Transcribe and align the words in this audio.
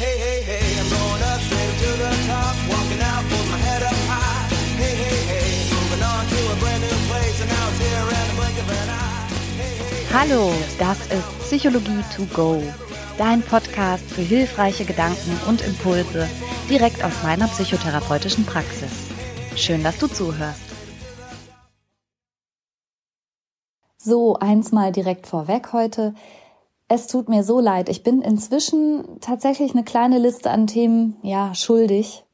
Hey, 0.00 0.16
hey, 0.16 0.40
hey, 0.40 0.80
I'm 0.80 0.88
going 0.88 1.22
up 1.28 1.40
straight 1.42 1.76
to 1.84 1.90
the 2.00 2.08
top, 2.26 2.56
walking 2.72 3.02
out 3.02 3.22
with 3.22 3.50
my 3.52 3.58
head 3.58 3.82
up 3.82 3.92
high. 4.08 4.48
Hey, 4.80 4.96
hey, 4.96 5.20
hey, 5.28 5.68
moving 5.76 6.02
on 6.02 6.24
to 6.24 6.38
a 6.52 6.56
brand 6.56 6.80
new 6.80 6.96
place, 7.10 7.38
and 7.42 7.50
now 7.50 7.68
it's 7.68 7.80
here 7.84 8.08
in 8.08 8.24
the 8.28 8.36
blink 8.40 8.56
of 8.62 8.70
an 8.80 8.88
eye. 8.88 9.28
Hey, 9.60 9.74
hey, 9.76 10.00
hey. 10.00 10.14
Hallo, 10.14 10.54
das 10.78 10.98
ist 11.12 11.28
Psychologie 11.40 12.02
to 12.16 12.24
go, 12.32 12.62
dein 13.18 13.42
Podcast 13.42 14.10
für 14.10 14.22
hilfreiche 14.22 14.86
Gedanken 14.86 15.38
und 15.46 15.60
Impulse 15.60 16.26
direkt 16.70 17.04
aus 17.04 17.22
meiner 17.22 17.48
psychotherapeutischen 17.48 18.46
Praxis. 18.46 18.92
Schön, 19.54 19.84
dass 19.84 19.98
du 19.98 20.06
zuhörst. 20.06 20.62
So, 23.98 24.38
eins 24.38 24.72
mal 24.72 24.92
direkt 24.92 25.26
vorweg 25.26 25.74
heute. 25.74 26.14
Es 26.92 27.06
tut 27.06 27.28
mir 27.28 27.44
so 27.44 27.60
leid. 27.60 27.88
Ich 27.88 28.02
bin 28.02 28.20
inzwischen 28.20 29.04
tatsächlich 29.20 29.70
eine 29.74 29.84
kleine 29.84 30.18
Liste 30.18 30.50
an 30.50 30.66
Themen, 30.66 31.14
ja, 31.22 31.54
schuldig, 31.54 32.24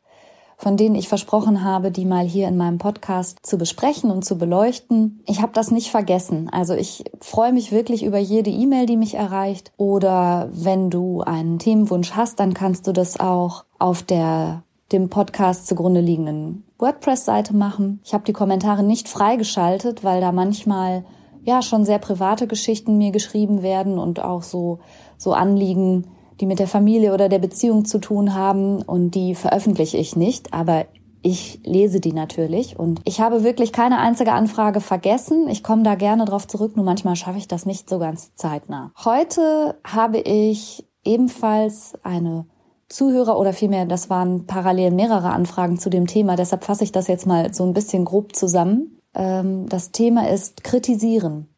von 0.57 0.79
denen 0.79 0.95
ich 0.95 1.11
versprochen 1.11 1.63
habe, 1.63 1.91
die 1.91 2.07
mal 2.07 2.25
hier 2.25 2.49
in 2.49 2.57
meinem 2.57 2.79
Podcast 2.79 3.41
zu 3.43 3.59
besprechen 3.59 4.11
und 4.11 4.25
zu 4.25 4.39
beleuchten. 4.39 5.23
Ich 5.27 5.43
habe 5.43 5.53
das 5.53 5.71
nicht 5.71 5.91
vergessen. 5.91 6.49
Also 6.51 6.73
ich 6.73 7.05
freue 7.21 7.53
mich 7.53 7.71
wirklich 7.71 8.03
über 8.03 8.17
jede 8.17 8.49
E-Mail, 8.49 8.87
die 8.87 8.97
mich 8.97 9.13
erreicht. 9.17 9.73
Oder 9.77 10.49
wenn 10.51 10.89
du 10.89 11.21
einen 11.21 11.59
Themenwunsch 11.59 12.13
hast, 12.13 12.41
dann 12.41 12.55
kannst 12.55 12.87
du 12.87 12.93
das 12.93 13.21
auch 13.21 13.67
auf 13.79 14.03
der 14.05 14.63
dem 14.91 15.11
Podcast 15.11 15.67
zugrunde 15.67 16.01
liegenden 16.01 16.65
WordPress-Seite 16.79 17.55
machen. 17.55 18.01
Ich 18.05 18.15
habe 18.15 18.25
die 18.25 18.33
Kommentare 18.33 18.83
nicht 18.83 19.09
freigeschaltet, 19.09 20.03
weil 20.03 20.23
da 20.23 20.33
manchmal 20.33 21.05
ja 21.47 21.63
schon 21.63 21.85
sehr 21.85 21.99
private 21.99 22.47
Geschichten 22.47 22.99
mir 22.99 23.13
geschrieben 23.13 23.63
werden 23.63 23.99
und 23.99 24.23
auch 24.23 24.43
so 24.43 24.81
so 25.17 25.33
Anliegen, 25.33 26.09
die 26.41 26.47
mit 26.47 26.59
der 26.59 26.67
Familie 26.67 27.15
oder 27.15 27.29
der 27.29 27.39
Beziehung 27.39 27.85
zu 27.87 27.99
tun 27.99 28.35
haben 28.35 28.83
und 28.83 29.13
die 29.13 29.35
veröffentliche 29.35 29.97
ich 29.97 30.17
nicht, 30.17 30.53
aber 30.53 30.85
ich 31.23 31.61
lese 31.65 31.99
die 32.01 32.13
natürlich 32.13 32.79
und 32.79 33.01
ich 33.05 33.21
habe 33.21 33.43
wirklich 33.43 33.73
keine 33.73 33.99
einzige 33.99 34.33
Anfrage 34.33 34.81
vergessen. 34.81 35.49
Ich 35.49 35.63
komme 35.63 35.83
da 35.83 35.95
gerne 35.95 36.25
drauf 36.25 36.47
zurück, 36.47 36.77
nur 36.77 36.85
manchmal 36.85 37.17
schaffe 37.17 37.39
ich 37.39 37.49
das 37.49 37.67
nicht 37.67 37.89
so 37.89 37.99
ganz 37.99 38.35
zeitnah. 38.35 38.93
Heute 39.05 39.77
habe 39.85 40.19
ich 40.19 40.87
ebenfalls 41.05 41.95
eine 42.03 42.47
Zuhörer 42.89 43.39
oder 43.39 43.53
vielmehr, 43.53 43.87
das 43.87 44.11
waren 44.11 44.47
parallel 44.47 44.93
mehrere 44.93 45.31
Anfragen 45.31 45.79
zu 45.79 45.91
dem 45.91 46.07
Thema, 46.07 46.37
deshalb 46.37 46.65
fasse 46.65 46.85
ich 46.85 46.93
das 46.93 47.09
jetzt 47.09 47.27
mal 47.27 47.53
so 47.53 47.65
ein 47.65 47.73
bisschen 47.73 48.05
grob 48.05 48.37
zusammen. 48.37 48.96
Ähm, 49.17 49.69
das 49.69 49.91
Thema 49.91 50.29
ist 50.29 50.63
Kritisieren. 50.63 51.49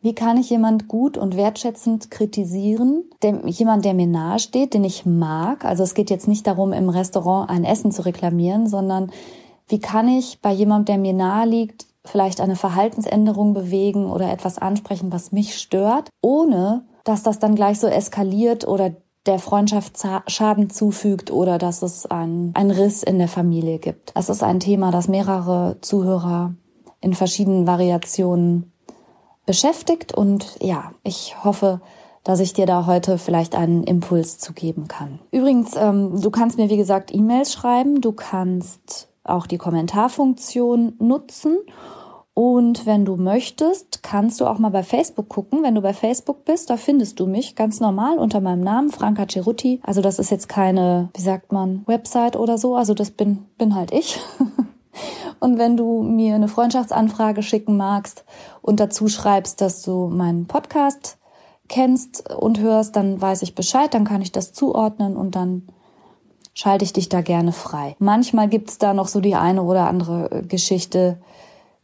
Wie 0.00 0.14
kann 0.14 0.36
ich 0.36 0.50
jemand 0.50 0.88
gut 0.88 1.18
und 1.18 1.36
wertschätzend 1.36 2.10
kritisieren? 2.10 3.04
Der, 3.22 3.44
jemand, 3.46 3.84
der 3.84 3.92
mir 3.94 4.06
nahe 4.06 4.38
steht, 4.38 4.74
den 4.74 4.84
ich 4.84 5.04
mag. 5.04 5.64
Also 5.64 5.82
es 5.82 5.94
geht 5.94 6.10
jetzt 6.10 6.28
nicht 6.28 6.46
darum, 6.46 6.72
im 6.72 6.88
Restaurant 6.88 7.50
ein 7.50 7.64
Essen 7.64 7.90
zu 7.90 8.04
reklamieren, 8.04 8.68
sondern 8.68 9.10
wie 9.68 9.80
kann 9.80 10.06
ich 10.06 10.40
bei 10.40 10.52
jemandem, 10.52 10.84
der 10.84 10.98
mir 10.98 11.12
nahe 11.12 11.46
liegt, 11.48 11.86
vielleicht 12.04 12.40
eine 12.40 12.54
Verhaltensänderung 12.54 13.52
bewegen 13.52 14.06
oder 14.08 14.30
etwas 14.30 14.58
ansprechen, 14.58 15.12
was 15.12 15.32
mich 15.32 15.58
stört, 15.58 16.08
ohne 16.22 16.84
dass 17.02 17.24
das 17.24 17.40
dann 17.40 17.56
gleich 17.56 17.80
so 17.80 17.88
eskaliert 17.88 18.66
oder 18.66 18.92
der 19.26 19.40
Freundschaft 19.40 19.98
Schaden 20.28 20.70
zufügt 20.70 21.32
oder 21.32 21.58
dass 21.58 21.82
es 21.82 22.06
einen, 22.06 22.54
einen 22.54 22.70
Riss 22.70 23.02
in 23.02 23.18
der 23.18 23.26
Familie 23.26 23.80
gibt. 23.80 24.12
Das 24.14 24.28
ist 24.28 24.44
ein 24.44 24.60
Thema, 24.60 24.92
das 24.92 25.08
mehrere 25.08 25.78
Zuhörer 25.80 26.54
in 27.00 27.14
verschiedenen 27.14 27.66
Variationen 27.66 28.72
beschäftigt. 29.46 30.12
Und 30.12 30.56
ja, 30.60 30.92
ich 31.02 31.42
hoffe, 31.44 31.80
dass 32.24 32.40
ich 32.40 32.52
dir 32.52 32.66
da 32.66 32.86
heute 32.86 33.18
vielleicht 33.18 33.54
einen 33.54 33.84
Impuls 33.84 34.38
zu 34.38 34.52
geben 34.52 34.88
kann. 34.88 35.20
Übrigens, 35.30 35.76
ähm, 35.76 36.20
du 36.20 36.30
kannst 36.30 36.58
mir, 36.58 36.68
wie 36.68 36.76
gesagt, 36.76 37.14
E-Mails 37.14 37.52
schreiben. 37.52 38.00
Du 38.00 38.12
kannst 38.12 39.08
auch 39.22 39.46
die 39.46 39.58
Kommentarfunktion 39.58 40.94
nutzen. 40.98 41.58
Und 42.34 42.84
wenn 42.84 43.06
du 43.06 43.16
möchtest, 43.16 44.02
kannst 44.02 44.40
du 44.40 44.46
auch 44.46 44.58
mal 44.58 44.70
bei 44.70 44.82
Facebook 44.82 45.28
gucken. 45.28 45.62
Wenn 45.62 45.74
du 45.74 45.80
bei 45.80 45.94
Facebook 45.94 46.44
bist, 46.44 46.68
da 46.68 46.76
findest 46.76 47.18
du 47.18 47.26
mich 47.26 47.54
ganz 47.54 47.80
normal 47.80 48.18
unter 48.18 48.40
meinem 48.40 48.60
Namen, 48.60 48.90
Franka 48.90 49.26
Cerutti. 49.26 49.80
Also 49.82 50.02
das 50.02 50.18
ist 50.18 50.30
jetzt 50.30 50.48
keine, 50.48 51.08
wie 51.14 51.22
sagt 51.22 51.52
man, 51.52 51.82
Website 51.86 52.36
oder 52.36 52.58
so. 52.58 52.76
Also 52.76 52.92
das 52.92 53.10
bin, 53.10 53.46
bin 53.56 53.74
halt 53.74 53.90
ich. 53.90 54.20
Und 55.40 55.58
wenn 55.58 55.76
du 55.76 56.02
mir 56.02 56.34
eine 56.34 56.48
Freundschaftsanfrage 56.48 57.42
schicken 57.42 57.76
magst 57.76 58.24
und 58.62 58.80
dazu 58.80 59.08
schreibst, 59.08 59.60
dass 59.60 59.82
du 59.82 60.08
meinen 60.08 60.46
Podcast 60.46 61.18
kennst 61.68 62.30
und 62.34 62.60
hörst, 62.60 62.96
dann 62.96 63.20
weiß 63.20 63.42
ich 63.42 63.54
Bescheid, 63.54 63.92
dann 63.92 64.04
kann 64.04 64.22
ich 64.22 64.32
das 64.32 64.52
zuordnen 64.52 65.16
und 65.16 65.34
dann 65.34 65.68
schalte 66.54 66.84
ich 66.84 66.92
dich 66.92 67.08
da 67.08 67.20
gerne 67.20 67.52
frei. 67.52 67.96
Manchmal 67.98 68.48
gibt's 68.48 68.78
da 68.78 68.94
noch 68.94 69.08
so 69.08 69.20
die 69.20 69.34
eine 69.34 69.62
oder 69.62 69.88
andere 69.88 70.30
äh, 70.30 70.42
Geschichte, 70.42 71.18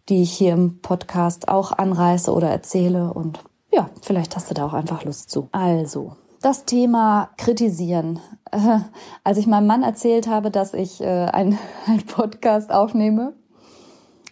die 0.08 0.22
ich 0.22 0.32
hier 0.32 0.54
im 0.54 0.80
Podcast 0.80 1.48
auch 1.48 1.72
anreiße 1.72 2.32
oder 2.32 2.48
erzähle 2.48 3.12
und 3.12 3.40
ja, 3.70 3.88
vielleicht 4.02 4.36
hast 4.36 4.50
du 4.50 4.54
da 4.54 4.66
auch 4.66 4.74
einfach 4.74 5.04
Lust 5.04 5.30
zu. 5.30 5.48
Also, 5.52 6.16
das 6.42 6.64
Thema 6.64 7.30
Kritisieren. 7.38 8.18
Als 9.24 9.38
ich 9.38 9.46
meinem 9.46 9.66
Mann 9.66 9.82
erzählt 9.82 10.26
habe, 10.26 10.50
dass 10.50 10.74
ich 10.74 11.00
äh, 11.00 11.06
einen 11.06 11.58
Podcast 12.08 12.70
aufnehme 12.70 13.34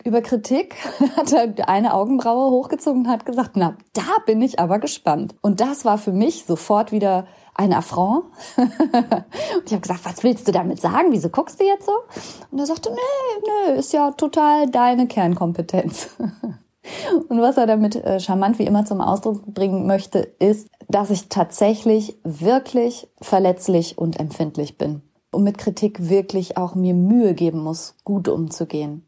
über 0.05 0.23
Kritik, 0.23 0.77
hat 1.17 1.33
er 1.33 1.69
eine 1.69 1.95
Augenbraue 1.95 2.51
hochgezogen 2.51 3.03
und 3.03 3.09
hat 3.09 3.27
gesagt, 3.27 3.53
na, 3.55 3.77
da 3.93 4.03
bin 4.27 4.43
ich 4.43 4.59
aber 4.59 4.79
gespannt. 4.79 5.35
Und 5.41 5.61
das 5.61 5.85
war 5.85 5.99
für 5.99 6.13
mich 6.13 6.45
sofort 6.45 6.93
wieder 6.93 7.27
ein 7.55 7.73
Affront. 7.73 8.25
und 8.57 9.65
ich 9.67 9.73
habe 9.73 9.81
gesagt, 9.81 10.05
was 10.05 10.23
willst 10.23 10.49
du 10.49 10.53
damit 10.53 10.81
sagen? 10.81 11.09
Wieso 11.11 11.29
guckst 11.29 11.61
du 11.61 11.65
jetzt 11.65 11.87
so? 11.87 11.93
Und 12.51 12.59
er 12.59 12.67
sagte, 12.67 12.91
nee, 12.91 13.73
nee, 13.73 13.79
ist 13.79 13.93
ja 13.93 14.13
total 14.13 14.71
deine 14.71 15.07
Kernkompetenz. 15.07 16.11
Und 17.29 17.41
was 17.41 17.59
er 17.59 17.67
damit 17.67 17.95
äh, 17.95 18.19
charmant 18.21 18.59
wie 18.59 18.65
immer 18.65 18.87
zum 18.87 19.03
Ausdruck 19.03 19.45
bringen 19.47 19.87
möchte, 19.87 20.19
ist, 20.19 20.67
dass 20.89 21.11
ich 21.11 21.29
tatsächlich 21.29 22.19
wirklich 22.25 23.07
verletzlich 23.21 23.99
und 23.99 24.19
empfindlich 24.19 24.79
bin 24.79 25.03
und 25.31 25.45
mit 25.45 25.59
Kritik 25.59 26.09
wirklich 26.09 26.57
auch 26.57 26.75
mir 26.75 26.95
Mühe 26.95 27.35
geben 27.35 27.63
muss, 27.63 27.95
gut 28.05 28.29
umzugehen. 28.29 29.05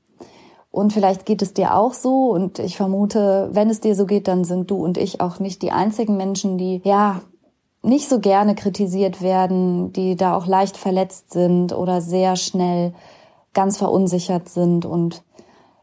Und 0.73 0.95
vielleicht 0.95 1.27
geht 1.27 1.43
es 1.43 1.53
dir 1.53 1.77
auch 1.77 1.93
so 1.93 2.31
und 2.31 2.59
ich 2.59 2.79
vermute, 2.79 3.51
wenn 3.53 3.69
es 3.69 3.81
dir 3.81 3.95
so 3.95 4.07
geht, 4.07 4.27
dann 4.27 4.43
sind 4.43 4.71
du 4.71 4.83
und 4.83 4.97
ich 4.97 5.21
auch 5.21 5.39
nicht 5.39 5.61
die 5.61 5.71
einzigen 5.71 6.17
Menschen, 6.17 6.57
die 6.57 6.81
ja 6.83 7.21
nicht 7.83 8.09
so 8.09 8.21
gerne 8.21 8.55
kritisiert 8.55 9.21
werden, 9.21 9.93
die 9.93 10.17
da 10.17 10.35
auch 10.35 10.47
leicht 10.47 10.79
verletzt 10.79 11.31
sind 11.31 11.75
oder 11.75 12.01
sehr 12.01 12.37
schnell 12.37 12.95
ganz 13.53 13.77
verunsichert 13.77 14.49
sind 14.49 14.87
und 14.87 15.23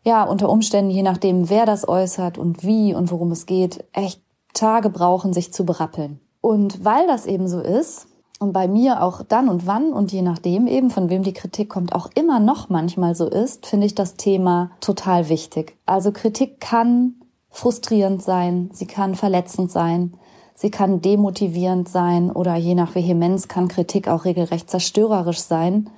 ja, 0.03 0.23
unter 0.23 0.49
Umständen, 0.49 0.89
je 0.89 1.03
nachdem, 1.03 1.51
wer 1.51 1.67
das 1.67 1.87
äußert 1.87 2.39
und 2.39 2.63
wie 2.63 2.95
und 2.95 3.11
worum 3.11 3.31
es 3.31 3.45
geht, 3.45 3.85
echt 3.93 4.21
Tage 4.53 4.89
brauchen, 4.89 5.33
sich 5.33 5.53
zu 5.53 5.65
berappeln. 5.65 6.19
Und 6.41 6.83
weil 6.83 7.05
das 7.05 7.27
eben 7.27 7.47
so 7.47 7.59
ist, 7.59 8.07
und 8.39 8.53
bei 8.53 8.67
mir 8.67 9.03
auch 9.03 9.21
dann 9.21 9.49
und 9.49 9.67
wann 9.67 9.91
und 9.91 10.11
je 10.11 10.21
nachdem 10.21 10.65
eben, 10.65 10.89
von 10.89 11.09
wem 11.09 11.23
die 11.23 11.33
Kritik 11.33 11.69
kommt, 11.69 11.93
auch 11.93 12.09
immer 12.15 12.39
noch 12.39 12.69
manchmal 12.69 13.13
so 13.13 13.27
ist, 13.27 13.65
finde 13.65 13.85
ich 13.85 13.95
das 13.95 14.15
Thema 14.15 14.71
total 14.79 15.27
wichtig. 15.27 15.77
Also 15.85 16.11
Kritik 16.13 16.61
kann 16.61 17.15
frustrierend 17.49 18.23
sein, 18.23 18.69
sie 18.71 18.85
kann 18.85 19.15
verletzend 19.15 19.71
sein, 19.71 20.13
sie 20.55 20.71
kann 20.71 21.01
demotivierend 21.01 21.89
sein 21.89 22.31
oder 22.31 22.55
je 22.55 22.75
nach 22.75 22.95
Vehemenz 22.95 23.49
kann 23.49 23.67
Kritik 23.67 24.07
auch 24.07 24.23
regelrecht 24.23 24.69
zerstörerisch 24.69 25.39
sein. 25.39 25.89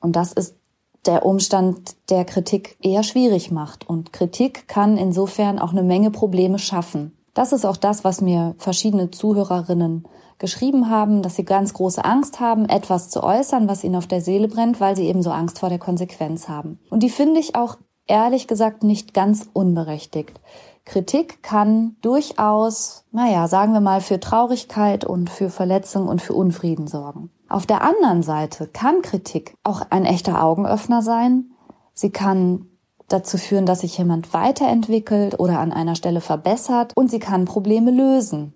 Und 0.00 0.16
das 0.16 0.32
ist 0.32 0.56
der 1.04 1.24
Umstand, 1.24 1.96
der 2.10 2.24
Kritik 2.24 2.76
eher 2.82 3.04
schwierig 3.04 3.52
macht. 3.52 3.88
Und 3.88 4.12
Kritik 4.12 4.66
kann 4.66 4.96
insofern 4.96 5.60
auch 5.60 5.70
eine 5.70 5.84
Menge 5.84 6.10
Probleme 6.10 6.58
schaffen. 6.58 7.16
Das 7.34 7.52
ist 7.52 7.64
auch 7.64 7.76
das, 7.76 8.02
was 8.02 8.20
mir 8.20 8.56
verschiedene 8.58 9.10
Zuhörerinnen 9.10 10.08
geschrieben 10.38 10.90
haben, 10.90 11.22
dass 11.22 11.36
sie 11.36 11.44
ganz 11.44 11.74
große 11.74 12.04
Angst 12.04 12.40
haben, 12.40 12.68
etwas 12.68 13.10
zu 13.10 13.22
äußern, 13.22 13.68
was 13.68 13.84
ihnen 13.84 13.96
auf 13.96 14.06
der 14.06 14.20
Seele 14.20 14.48
brennt, 14.48 14.80
weil 14.80 14.96
sie 14.96 15.06
eben 15.06 15.22
so 15.22 15.30
Angst 15.30 15.58
vor 15.58 15.68
der 15.68 15.78
Konsequenz 15.78 16.48
haben. 16.48 16.78
Und 16.90 17.02
die 17.02 17.10
finde 17.10 17.40
ich 17.40 17.54
auch 17.54 17.78
ehrlich 18.06 18.46
gesagt 18.46 18.82
nicht 18.82 19.14
ganz 19.14 19.48
unberechtigt. 19.52 20.40
Kritik 20.84 21.42
kann 21.42 21.96
durchaus, 22.00 23.04
naja, 23.10 23.48
sagen 23.48 23.72
wir 23.72 23.80
mal, 23.80 24.00
für 24.00 24.20
Traurigkeit 24.20 25.04
und 25.04 25.28
für 25.28 25.50
Verletzung 25.50 26.06
und 26.06 26.22
für 26.22 26.32
Unfrieden 26.32 26.86
sorgen. 26.86 27.30
Auf 27.48 27.66
der 27.66 27.82
anderen 27.82 28.22
Seite 28.22 28.68
kann 28.68 29.02
Kritik 29.02 29.56
auch 29.64 29.82
ein 29.90 30.04
echter 30.04 30.42
Augenöffner 30.42 31.02
sein. 31.02 31.50
Sie 31.92 32.10
kann 32.10 32.66
dazu 33.08 33.36
führen, 33.36 33.66
dass 33.66 33.80
sich 33.80 33.98
jemand 33.98 34.32
weiterentwickelt 34.32 35.38
oder 35.38 35.60
an 35.60 35.72
einer 35.72 35.94
Stelle 35.94 36.20
verbessert 36.20 36.92
und 36.94 37.10
sie 37.10 37.20
kann 37.20 37.44
Probleme 37.44 37.90
lösen. 37.90 38.54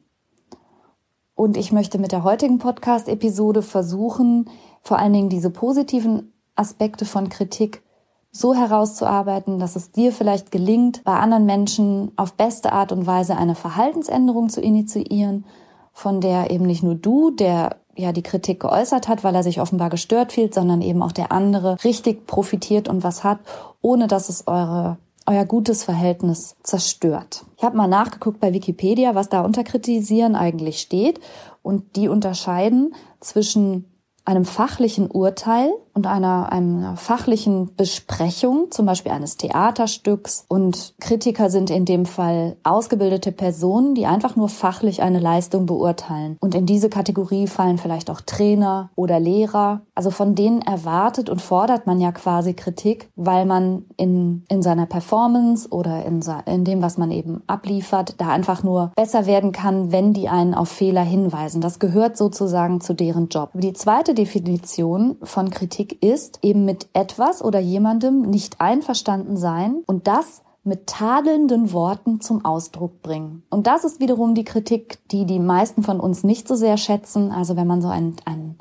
Und 1.40 1.56
ich 1.56 1.72
möchte 1.72 1.96
mit 1.98 2.12
der 2.12 2.22
heutigen 2.22 2.58
Podcast-Episode 2.58 3.62
versuchen, 3.62 4.50
vor 4.82 4.98
allen 4.98 5.14
Dingen 5.14 5.30
diese 5.30 5.48
positiven 5.48 6.34
Aspekte 6.54 7.06
von 7.06 7.30
Kritik 7.30 7.82
so 8.30 8.52
herauszuarbeiten, 8.54 9.58
dass 9.58 9.74
es 9.74 9.90
dir 9.90 10.12
vielleicht 10.12 10.50
gelingt, 10.50 11.02
bei 11.02 11.14
anderen 11.14 11.46
Menschen 11.46 12.12
auf 12.16 12.34
beste 12.34 12.74
Art 12.74 12.92
und 12.92 13.06
Weise 13.06 13.38
eine 13.38 13.54
Verhaltensänderung 13.54 14.50
zu 14.50 14.60
initiieren, 14.60 15.46
von 15.94 16.20
der 16.20 16.50
eben 16.50 16.66
nicht 16.66 16.82
nur 16.82 16.94
du, 16.94 17.30
der 17.30 17.76
ja 17.96 18.12
die 18.12 18.22
Kritik 18.22 18.60
geäußert 18.60 19.08
hat, 19.08 19.24
weil 19.24 19.34
er 19.34 19.42
sich 19.42 19.62
offenbar 19.62 19.88
gestört 19.88 20.32
fühlt, 20.32 20.52
sondern 20.52 20.82
eben 20.82 21.02
auch 21.02 21.12
der 21.12 21.32
andere 21.32 21.82
richtig 21.84 22.26
profitiert 22.26 22.86
und 22.86 23.02
was 23.02 23.24
hat, 23.24 23.38
ohne 23.80 24.08
dass 24.08 24.28
es 24.28 24.46
eure 24.46 24.98
euer 25.30 25.44
gutes 25.44 25.84
Verhältnis 25.84 26.56
zerstört. 26.64 27.44
Ich 27.56 27.62
habe 27.62 27.76
mal 27.76 27.86
nachgeguckt 27.86 28.40
bei 28.40 28.52
Wikipedia, 28.52 29.14
was 29.14 29.28
da 29.28 29.42
unter 29.42 29.62
Kritisieren 29.62 30.34
eigentlich 30.34 30.80
steht 30.80 31.20
und 31.62 31.94
die 31.94 32.08
unterscheiden 32.08 32.94
zwischen 33.20 33.84
einem 34.24 34.44
fachlichen 34.44 35.08
Urteil 35.08 35.70
und 35.94 36.06
einer, 36.06 36.52
einer 36.52 36.96
fachlichen 36.96 37.74
Besprechung, 37.76 38.70
zum 38.70 38.86
Beispiel 38.86 39.12
eines 39.12 39.36
Theaterstücks. 39.36 40.44
Und 40.48 40.94
Kritiker 41.00 41.50
sind 41.50 41.70
in 41.70 41.84
dem 41.84 42.06
Fall 42.06 42.56
ausgebildete 42.62 43.32
Personen, 43.32 43.94
die 43.94 44.06
einfach 44.06 44.36
nur 44.36 44.48
fachlich 44.48 45.02
eine 45.02 45.18
Leistung 45.18 45.66
beurteilen. 45.66 46.36
Und 46.40 46.54
in 46.54 46.66
diese 46.66 46.88
Kategorie 46.88 47.46
fallen 47.46 47.78
vielleicht 47.78 48.10
auch 48.10 48.20
Trainer 48.20 48.90
oder 48.94 49.20
Lehrer. 49.20 49.82
Also 49.94 50.10
von 50.10 50.34
denen 50.34 50.62
erwartet 50.62 51.28
und 51.28 51.42
fordert 51.42 51.86
man 51.86 52.00
ja 52.00 52.12
quasi 52.12 52.54
Kritik, 52.54 53.10
weil 53.16 53.44
man 53.44 53.84
in, 53.96 54.44
in 54.48 54.62
seiner 54.62 54.86
Performance 54.86 55.68
oder 55.70 56.04
in, 56.04 56.20
in 56.46 56.64
dem, 56.64 56.82
was 56.82 56.98
man 56.98 57.10
eben 57.10 57.42
abliefert, 57.46 58.14
da 58.18 58.28
einfach 58.28 58.62
nur 58.62 58.92
besser 58.96 59.26
werden 59.26 59.52
kann, 59.52 59.92
wenn 59.92 60.12
die 60.12 60.28
einen 60.28 60.54
auf 60.54 60.68
Fehler 60.68 61.02
hinweisen. 61.02 61.60
Das 61.60 61.78
gehört 61.78 62.16
sozusagen 62.16 62.80
zu 62.80 62.94
deren 62.94 63.28
Job. 63.28 63.50
Die 63.54 63.72
zweite 63.72 64.14
Definition 64.14 65.16
von 65.22 65.50
Kritik 65.50 65.89
ist 65.92 66.38
eben 66.42 66.64
mit 66.64 66.88
etwas 66.92 67.42
oder 67.42 67.58
jemandem 67.58 68.22
nicht 68.22 68.60
einverstanden 68.60 69.36
sein 69.36 69.82
und 69.86 70.06
das 70.06 70.42
mit 70.62 70.86
tadelnden 70.86 71.72
Worten 71.72 72.20
zum 72.20 72.44
Ausdruck 72.44 73.02
bringen. 73.02 73.42
Und 73.50 73.66
das 73.66 73.84
ist 73.84 74.00
wiederum 74.00 74.34
die 74.34 74.44
Kritik, 74.44 74.98
die 75.10 75.24
die 75.24 75.38
meisten 75.38 75.82
von 75.82 76.00
uns 76.00 76.22
nicht 76.22 76.46
so 76.46 76.54
sehr 76.54 76.76
schätzen. 76.76 77.30
Also 77.30 77.56
wenn 77.56 77.66
man 77.66 77.80
so 77.80 77.88
einen, 77.88 78.16
einen 78.26 78.58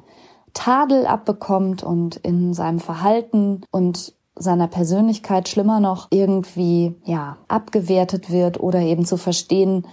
Tadel 0.54 1.06
abbekommt 1.06 1.84
und 1.84 2.16
in 2.18 2.54
seinem 2.54 2.80
Verhalten 2.80 3.64
und 3.72 4.14
seiner 4.36 4.68
Persönlichkeit 4.68 5.50
schlimmer 5.50 5.82
noch 5.82 6.08
irgendwie, 6.12 6.96
ja, 7.04 7.38
abgewertet 7.50 8.32
wird 8.32 8.60
oder 8.60 8.80
eben 8.80 9.06
zu 9.06 9.18
verstehen 9.18 9.86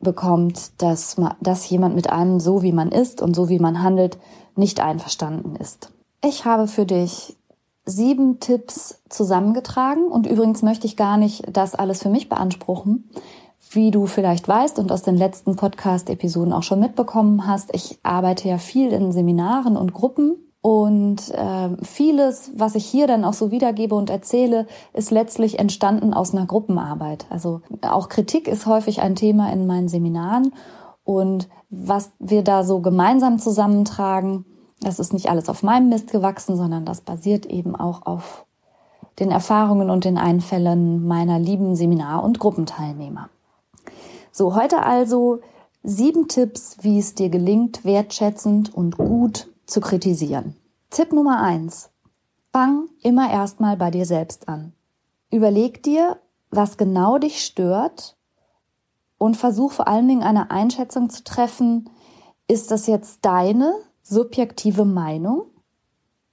bekommt, 0.00 0.80
dass, 0.80 1.16
dass 1.40 1.68
jemand 1.68 1.94
mit 1.94 2.10
einem 2.10 2.40
so 2.40 2.62
wie 2.62 2.72
man 2.72 2.90
ist 2.90 3.20
und 3.20 3.34
so 3.34 3.48
wie 3.48 3.58
man 3.58 3.82
handelt 3.82 4.18
nicht 4.56 4.80
einverstanden 4.80 5.56
ist. 5.56 5.92
Ich 6.20 6.44
habe 6.44 6.66
für 6.66 6.84
dich 6.84 7.36
sieben 7.84 8.40
Tipps 8.40 9.00
zusammengetragen 9.08 10.08
und 10.08 10.26
übrigens 10.26 10.62
möchte 10.62 10.86
ich 10.86 10.96
gar 10.96 11.16
nicht 11.16 11.44
das 11.56 11.74
alles 11.74 12.02
für 12.02 12.10
mich 12.10 12.28
beanspruchen. 12.28 13.08
Wie 13.70 13.90
du 13.90 14.06
vielleicht 14.06 14.48
weißt 14.48 14.78
und 14.78 14.90
aus 14.90 15.02
den 15.02 15.16
letzten 15.16 15.56
Podcast-Episoden 15.56 16.52
auch 16.52 16.62
schon 16.62 16.80
mitbekommen 16.80 17.46
hast, 17.46 17.74
ich 17.74 17.98
arbeite 18.02 18.48
ja 18.48 18.58
viel 18.58 18.92
in 18.92 19.12
Seminaren 19.12 19.76
und 19.76 19.92
Gruppen 19.92 20.36
und 20.60 21.30
äh, 21.30 21.76
vieles, 21.82 22.50
was 22.56 22.74
ich 22.74 22.84
hier 22.84 23.06
dann 23.06 23.24
auch 23.24 23.34
so 23.34 23.50
wiedergebe 23.50 23.94
und 23.94 24.10
erzähle, 24.10 24.66
ist 24.92 25.10
letztlich 25.10 25.58
entstanden 25.58 26.14
aus 26.14 26.34
einer 26.34 26.46
Gruppenarbeit. 26.46 27.26
Also 27.30 27.60
auch 27.82 28.08
Kritik 28.08 28.48
ist 28.48 28.66
häufig 28.66 29.00
ein 29.02 29.14
Thema 29.14 29.52
in 29.52 29.66
meinen 29.66 29.88
Seminaren 29.88 30.52
und 31.04 31.48
was 31.70 32.10
wir 32.18 32.42
da 32.42 32.64
so 32.64 32.80
gemeinsam 32.80 33.38
zusammentragen, 33.38 34.44
das 34.80 34.98
ist 34.98 35.12
nicht 35.12 35.30
alles 35.30 35.48
auf 35.48 35.62
meinem 35.62 35.88
Mist 35.88 36.10
gewachsen, 36.10 36.56
sondern 36.56 36.84
das 36.84 37.00
basiert 37.00 37.46
eben 37.46 37.74
auch 37.74 38.06
auf 38.06 38.46
den 39.18 39.30
Erfahrungen 39.30 39.90
und 39.90 40.04
den 40.04 40.18
Einfällen 40.18 41.06
meiner 41.06 41.38
lieben 41.38 41.74
Seminar- 41.74 42.22
und 42.22 42.38
Gruppenteilnehmer. 42.38 43.28
So, 44.30 44.54
heute 44.54 44.84
also 44.84 45.40
sieben 45.82 46.28
Tipps, 46.28 46.76
wie 46.82 46.98
es 46.98 47.14
dir 47.14 47.28
gelingt, 47.28 47.84
wertschätzend 47.84 48.72
und 48.72 48.96
gut 48.96 49.48
zu 49.66 49.80
kritisieren. 49.80 50.54
Tipp 50.90 51.12
Nummer 51.12 51.40
eins. 51.42 51.90
Fang 52.52 52.88
immer 53.02 53.30
erstmal 53.30 53.76
bei 53.76 53.90
dir 53.90 54.06
selbst 54.06 54.48
an. 54.48 54.72
Überleg 55.30 55.82
dir, 55.82 56.18
was 56.50 56.76
genau 56.76 57.18
dich 57.18 57.44
stört 57.44 58.16
und 59.18 59.36
versuch 59.36 59.72
vor 59.72 59.88
allen 59.88 60.08
Dingen 60.08 60.22
eine 60.22 60.50
Einschätzung 60.50 61.10
zu 61.10 61.24
treffen, 61.24 61.90
ist 62.46 62.70
das 62.70 62.86
jetzt 62.86 63.18
deine 63.22 63.74
subjektive 64.08 64.84
Meinung 64.84 65.44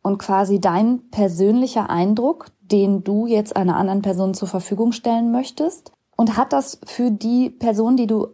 und 0.01 0.17
quasi 0.17 0.59
dein 0.59 1.09
persönlicher 1.09 1.89
Eindruck, 1.89 2.47
den 2.61 3.03
du 3.03 3.27
jetzt 3.27 3.55
einer 3.55 3.75
anderen 3.75 4.01
Person 4.01 4.33
zur 4.33 4.47
Verfügung 4.47 4.91
stellen 4.91 5.31
möchtest? 5.31 5.91
Und 6.15 6.37
hat 6.37 6.53
das 6.53 6.79
für 6.85 7.11
die 7.11 7.49
Person, 7.49 7.97
die 7.97 8.07
du 8.07 8.27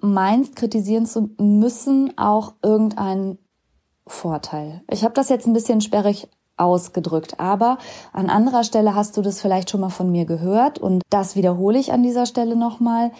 meinst, 0.00 0.56
kritisieren 0.56 1.06
zu 1.06 1.30
müssen, 1.38 2.16
auch 2.18 2.54
irgendeinen 2.62 3.38
Vorteil? 4.06 4.82
Ich 4.90 5.04
habe 5.04 5.14
das 5.14 5.28
jetzt 5.28 5.46
ein 5.46 5.52
bisschen 5.52 5.80
sperrig 5.80 6.28
ausgedrückt, 6.56 7.38
aber 7.38 7.78
an 8.12 8.28
anderer 8.28 8.64
Stelle 8.64 8.94
hast 8.94 9.16
du 9.16 9.22
das 9.22 9.40
vielleicht 9.40 9.70
schon 9.70 9.80
mal 9.80 9.90
von 9.90 10.10
mir 10.10 10.26
gehört 10.26 10.78
und 10.78 11.02
das 11.08 11.36
wiederhole 11.36 11.78
ich 11.78 11.92
an 11.92 12.02
dieser 12.02 12.26
Stelle 12.26 12.56
nochmal. 12.56 13.12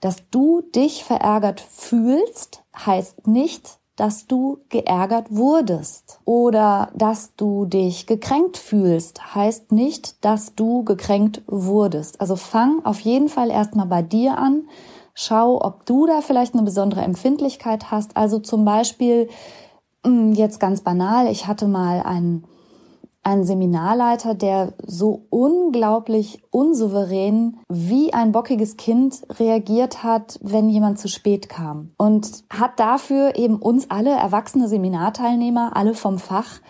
Dass 0.00 0.28
du 0.30 0.60
dich 0.60 1.02
verärgert 1.02 1.60
fühlst, 1.60 2.62
heißt 2.76 3.26
nicht, 3.26 3.78
dass 3.98 4.28
du 4.28 4.58
geärgert 4.68 5.26
wurdest 5.30 6.20
oder 6.24 6.90
dass 6.94 7.34
du 7.34 7.66
dich 7.66 8.06
gekränkt 8.06 8.56
fühlst, 8.56 9.34
heißt 9.34 9.72
nicht, 9.72 10.24
dass 10.24 10.54
du 10.54 10.84
gekränkt 10.84 11.42
wurdest. 11.48 12.20
Also 12.20 12.36
fang 12.36 12.84
auf 12.84 13.00
jeden 13.00 13.28
Fall 13.28 13.50
erstmal 13.50 13.86
bei 13.86 14.02
dir 14.02 14.38
an. 14.38 14.68
Schau, 15.14 15.60
ob 15.60 15.84
du 15.84 16.06
da 16.06 16.20
vielleicht 16.20 16.54
eine 16.54 16.62
besondere 16.62 17.00
Empfindlichkeit 17.00 17.90
hast. 17.90 18.16
Also 18.16 18.38
zum 18.38 18.64
Beispiel, 18.64 19.28
hm, 20.06 20.32
jetzt 20.32 20.60
ganz 20.60 20.82
banal, 20.82 21.26
ich 21.26 21.48
hatte 21.48 21.66
mal 21.66 22.00
einen 22.02 22.44
ein 23.28 23.44
Seminarleiter, 23.44 24.34
der 24.34 24.72
so 24.86 25.26
unglaublich 25.28 26.42
unsouverän 26.50 27.58
wie 27.68 28.14
ein 28.14 28.32
bockiges 28.32 28.78
Kind 28.78 29.22
reagiert 29.38 30.02
hat, 30.02 30.40
wenn 30.42 30.70
jemand 30.70 30.98
zu 30.98 31.08
spät 31.08 31.50
kam. 31.50 31.90
Und 31.98 32.44
hat 32.48 32.80
dafür 32.80 33.36
eben 33.36 33.56
uns 33.56 33.90
alle 33.90 34.12
erwachsene 34.12 34.66
Seminarteilnehmer, 34.66 35.76
alle 35.76 35.92
vom 35.92 36.18
Fach, 36.18 36.60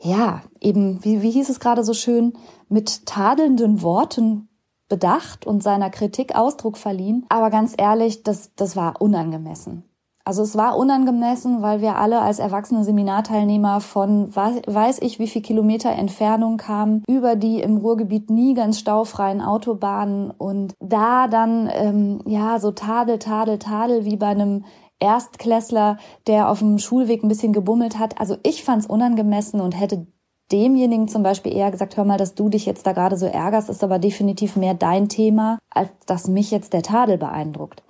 ja, 0.00 0.42
eben, 0.60 1.02
wie, 1.04 1.22
wie 1.22 1.30
hieß 1.30 1.48
es 1.48 1.58
gerade 1.58 1.82
so 1.82 1.94
schön, 1.94 2.34
mit 2.68 3.06
tadelnden 3.06 3.80
Worten 3.80 4.48
bedacht 4.90 5.46
und 5.46 5.62
seiner 5.62 5.88
Kritik 5.88 6.36
Ausdruck 6.36 6.76
verliehen. 6.76 7.24
Aber 7.30 7.48
ganz 7.48 7.74
ehrlich, 7.78 8.22
das, 8.22 8.54
das 8.56 8.76
war 8.76 9.00
unangemessen. 9.00 9.87
Also 10.28 10.42
es 10.42 10.58
war 10.58 10.76
unangemessen, 10.76 11.62
weil 11.62 11.80
wir 11.80 11.96
alle 11.96 12.20
als 12.20 12.38
erwachsene 12.38 12.84
Seminarteilnehmer 12.84 13.80
von 13.80 14.36
weiß 14.36 14.98
ich 15.00 15.18
wie 15.18 15.26
viel 15.26 15.40
Kilometer 15.40 15.90
Entfernung 15.90 16.58
kamen, 16.58 17.02
über 17.08 17.34
die 17.34 17.62
im 17.62 17.78
Ruhrgebiet 17.78 18.28
nie 18.28 18.52
ganz 18.52 18.78
staufreien 18.78 19.40
Autobahnen 19.40 20.30
und 20.30 20.74
da 20.80 21.28
dann 21.28 21.70
ähm, 21.72 22.20
ja 22.26 22.58
so 22.58 22.72
Tadel, 22.72 23.18
Tadel, 23.18 23.58
Tadel 23.58 24.04
wie 24.04 24.16
bei 24.16 24.26
einem 24.26 24.66
Erstklässler, 25.00 25.96
der 26.26 26.50
auf 26.50 26.58
dem 26.58 26.78
Schulweg 26.78 27.22
ein 27.24 27.28
bisschen 27.28 27.54
gebummelt 27.54 27.98
hat. 27.98 28.20
Also 28.20 28.36
ich 28.42 28.64
fand 28.64 28.82
es 28.82 28.86
unangemessen 28.86 29.62
und 29.62 29.80
hätte 29.80 30.08
demjenigen 30.52 31.08
zum 31.08 31.22
Beispiel 31.22 31.54
eher 31.54 31.70
gesagt, 31.70 31.96
hör 31.96 32.04
mal, 32.04 32.18
dass 32.18 32.34
du 32.34 32.50
dich 32.50 32.66
jetzt 32.66 32.86
da 32.86 32.92
gerade 32.92 33.16
so 33.16 33.24
ärgerst, 33.24 33.70
ist 33.70 33.82
aber 33.82 33.98
definitiv 33.98 34.56
mehr 34.56 34.74
dein 34.74 35.08
Thema, 35.08 35.58
als 35.70 35.88
dass 36.04 36.28
mich 36.28 36.50
jetzt 36.50 36.74
der 36.74 36.82
Tadel 36.82 37.16
beeindruckt. 37.16 37.82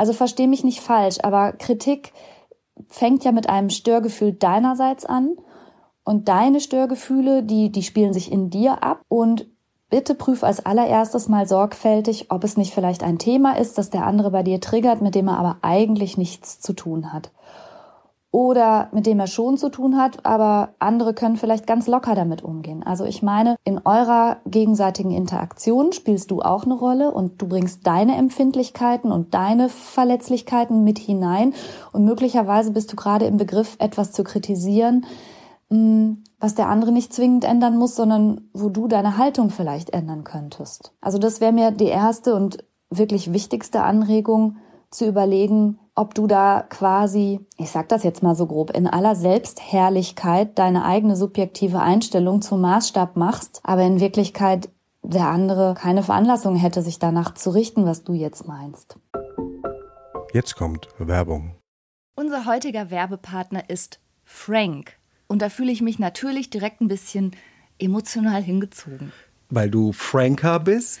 Also 0.00 0.14
versteh 0.14 0.46
mich 0.46 0.64
nicht 0.64 0.80
falsch, 0.80 1.18
aber 1.22 1.52
Kritik 1.52 2.14
fängt 2.88 3.22
ja 3.22 3.32
mit 3.32 3.50
einem 3.50 3.68
Störgefühl 3.68 4.32
deinerseits 4.32 5.04
an. 5.04 5.36
Und 6.04 6.30
deine 6.30 6.60
Störgefühle, 6.60 7.42
die, 7.42 7.70
die 7.70 7.82
spielen 7.82 8.14
sich 8.14 8.32
in 8.32 8.48
dir 8.48 8.82
ab. 8.82 9.02
Und 9.08 9.46
bitte 9.90 10.14
prüf 10.14 10.42
als 10.42 10.64
allererstes 10.64 11.28
mal 11.28 11.46
sorgfältig, 11.46 12.30
ob 12.30 12.44
es 12.44 12.56
nicht 12.56 12.72
vielleicht 12.72 13.02
ein 13.02 13.18
Thema 13.18 13.58
ist, 13.58 13.76
das 13.76 13.90
der 13.90 14.06
andere 14.06 14.30
bei 14.30 14.42
dir 14.42 14.58
triggert, 14.58 15.02
mit 15.02 15.14
dem 15.14 15.28
er 15.28 15.36
aber 15.36 15.58
eigentlich 15.60 16.16
nichts 16.16 16.60
zu 16.60 16.72
tun 16.72 17.12
hat 17.12 17.30
oder 18.32 18.88
mit 18.92 19.06
dem 19.06 19.18
er 19.18 19.26
schon 19.26 19.56
zu 19.56 19.70
tun 19.70 19.96
hat, 19.96 20.24
aber 20.24 20.74
andere 20.78 21.14
können 21.14 21.36
vielleicht 21.36 21.66
ganz 21.66 21.88
locker 21.88 22.14
damit 22.14 22.42
umgehen. 22.42 22.84
Also 22.84 23.04
ich 23.04 23.22
meine, 23.22 23.56
in 23.64 23.80
eurer 23.84 24.36
gegenseitigen 24.46 25.10
Interaktion 25.10 25.92
spielst 25.92 26.30
du 26.30 26.40
auch 26.40 26.64
eine 26.64 26.74
Rolle 26.74 27.10
und 27.10 27.42
du 27.42 27.48
bringst 27.48 27.86
deine 27.88 28.16
Empfindlichkeiten 28.16 29.10
und 29.10 29.34
deine 29.34 29.68
Verletzlichkeiten 29.68 30.84
mit 30.84 31.00
hinein 31.00 31.54
und 31.92 32.04
möglicherweise 32.04 32.70
bist 32.70 32.92
du 32.92 32.96
gerade 32.96 33.24
im 33.24 33.36
Begriff, 33.36 33.74
etwas 33.80 34.12
zu 34.12 34.22
kritisieren, 34.22 35.06
mm, 35.70 36.12
was 36.38 36.54
der 36.54 36.68
andere 36.68 36.92
nicht 36.92 37.12
zwingend 37.12 37.44
ändern 37.44 37.76
muss, 37.76 37.96
sondern 37.96 38.42
wo 38.54 38.68
du 38.68 38.86
deine 38.86 39.18
Haltung 39.18 39.50
vielleicht 39.50 39.90
ändern 39.90 40.22
könntest. 40.22 40.92
Also 41.00 41.18
das 41.18 41.40
wäre 41.40 41.52
mir 41.52 41.72
die 41.72 41.86
erste 41.86 42.36
und 42.36 42.64
wirklich 42.90 43.32
wichtigste 43.32 43.82
Anregung, 43.82 44.56
zu 44.90 45.06
überlegen, 45.06 45.78
ob 45.94 46.14
du 46.14 46.26
da 46.26 46.64
quasi, 46.68 47.40
ich 47.56 47.70
sag 47.70 47.88
das 47.88 48.02
jetzt 48.02 48.22
mal 48.22 48.34
so 48.34 48.46
grob, 48.46 48.70
in 48.76 48.86
aller 48.86 49.14
Selbstherrlichkeit 49.14 50.58
deine 50.58 50.84
eigene 50.84 51.16
subjektive 51.16 51.80
Einstellung 51.80 52.42
zum 52.42 52.60
Maßstab 52.60 53.16
machst, 53.16 53.60
aber 53.62 53.82
in 53.82 54.00
Wirklichkeit 54.00 54.68
der 55.02 55.28
andere 55.28 55.74
keine 55.74 56.02
Veranlassung 56.02 56.56
hätte, 56.56 56.82
sich 56.82 56.98
danach 56.98 57.34
zu 57.34 57.50
richten, 57.50 57.86
was 57.86 58.04
du 58.04 58.12
jetzt 58.12 58.46
meinst. 58.46 58.98
Jetzt 60.32 60.56
kommt 60.56 60.88
Werbung. 60.98 61.56
Unser 62.16 62.44
heutiger 62.46 62.90
Werbepartner 62.90 63.68
ist 63.68 64.00
Frank. 64.24 64.96
Und 65.26 65.42
da 65.42 65.48
fühle 65.48 65.72
ich 65.72 65.80
mich 65.80 65.98
natürlich 65.98 66.50
direkt 66.50 66.80
ein 66.80 66.88
bisschen 66.88 67.32
emotional 67.78 68.42
hingezogen. 68.42 69.12
Weil 69.48 69.70
du 69.70 69.92
Franker 69.92 70.60
bist? 70.60 71.00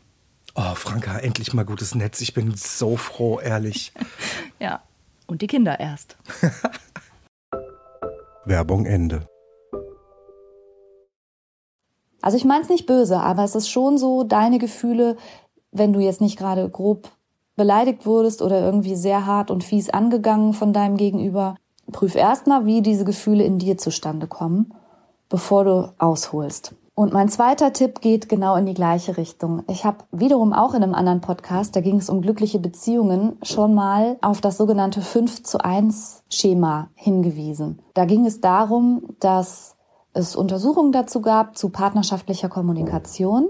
Oh, 0.55 0.75
Franka, 0.75 1.17
endlich 1.17 1.53
mal 1.53 1.63
gutes 1.63 1.95
Netz. 1.95 2.21
Ich 2.21 2.33
bin 2.33 2.53
so 2.55 2.97
froh, 2.97 3.39
ehrlich. 3.39 3.93
Ja, 4.59 4.83
und 5.25 5.41
die 5.41 5.47
Kinder 5.47 5.79
erst. 5.79 6.17
Werbung 8.45 8.85
Ende. 8.85 9.27
Also 12.21 12.37
ich 12.37 12.45
meine 12.45 12.61
es 12.61 12.69
nicht 12.69 12.85
böse, 12.85 13.19
aber 13.19 13.43
es 13.43 13.55
ist 13.55 13.67
schon 13.67 13.97
so 13.97 14.23
deine 14.23 14.59
Gefühle, 14.59 15.17
wenn 15.71 15.93
du 15.93 15.99
jetzt 15.99 16.21
nicht 16.21 16.37
gerade 16.37 16.69
grob 16.69 17.09
beleidigt 17.55 18.05
wurdest 18.05 18.43
oder 18.43 18.61
irgendwie 18.61 18.95
sehr 18.95 19.25
hart 19.25 19.49
und 19.49 19.63
fies 19.63 19.89
angegangen 19.89 20.53
von 20.53 20.73
deinem 20.73 20.95
Gegenüber. 20.95 21.55
Prüf 21.91 22.15
erstmal, 22.15 22.67
wie 22.67 22.83
diese 22.83 23.03
Gefühle 23.03 23.43
in 23.43 23.57
dir 23.57 23.77
zustande 23.77 24.27
kommen, 24.27 24.75
bevor 25.27 25.63
du 25.63 25.93
ausholst. 25.97 26.75
Und 26.93 27.13
mein 27.13 27.29
zweiter 27.29 27.71
Tipp 27.71 28.01
geht 28.01 28.27
genau 28.27 28.55
in 28.55 28.65
die 28.65 28.73
gleiche 28.73 29.17
Richtung. 29.17 29.63
Ich 29.69 29.85
habe 29.85 29.99
wiederum 30.11 30.51
auch 30.53 30.73
in 30.73 30.83
einem 30.83 30.93
anderen 30.93 31.21
Podcast, 31.21 31.75
da 31.75 31.81
ging 31.81 31.97
es 31.97 32.09
um 32.09 32.21
glückliche 32.21 32.59
Beziehungen, 32.59 33.37
schon 33.43 33.73
mal 33.73 34.17
auf 34.21 34.41
das 34.41 34.57
sogenannte 34.57 35.01
5 35.01 35.43
zu 35.43 35.63
1 35.63 36.23
Schema 36.29 36.89
hingewiesen. 36.95 37.81
Da 37.93 38.05
ging 38.05 38.25
es 38.25 38.41
darum, 38.41 39.03
dass 39.19 39.77
es 40.13 40.35
Untersuchungen 40.35 40.91
dazu 40.91 41.21
gab 41.21 41.57
zu 41.57 41.69
partnerschaftlicher 41.69 42.49
Kommunikation, 42.49 43.49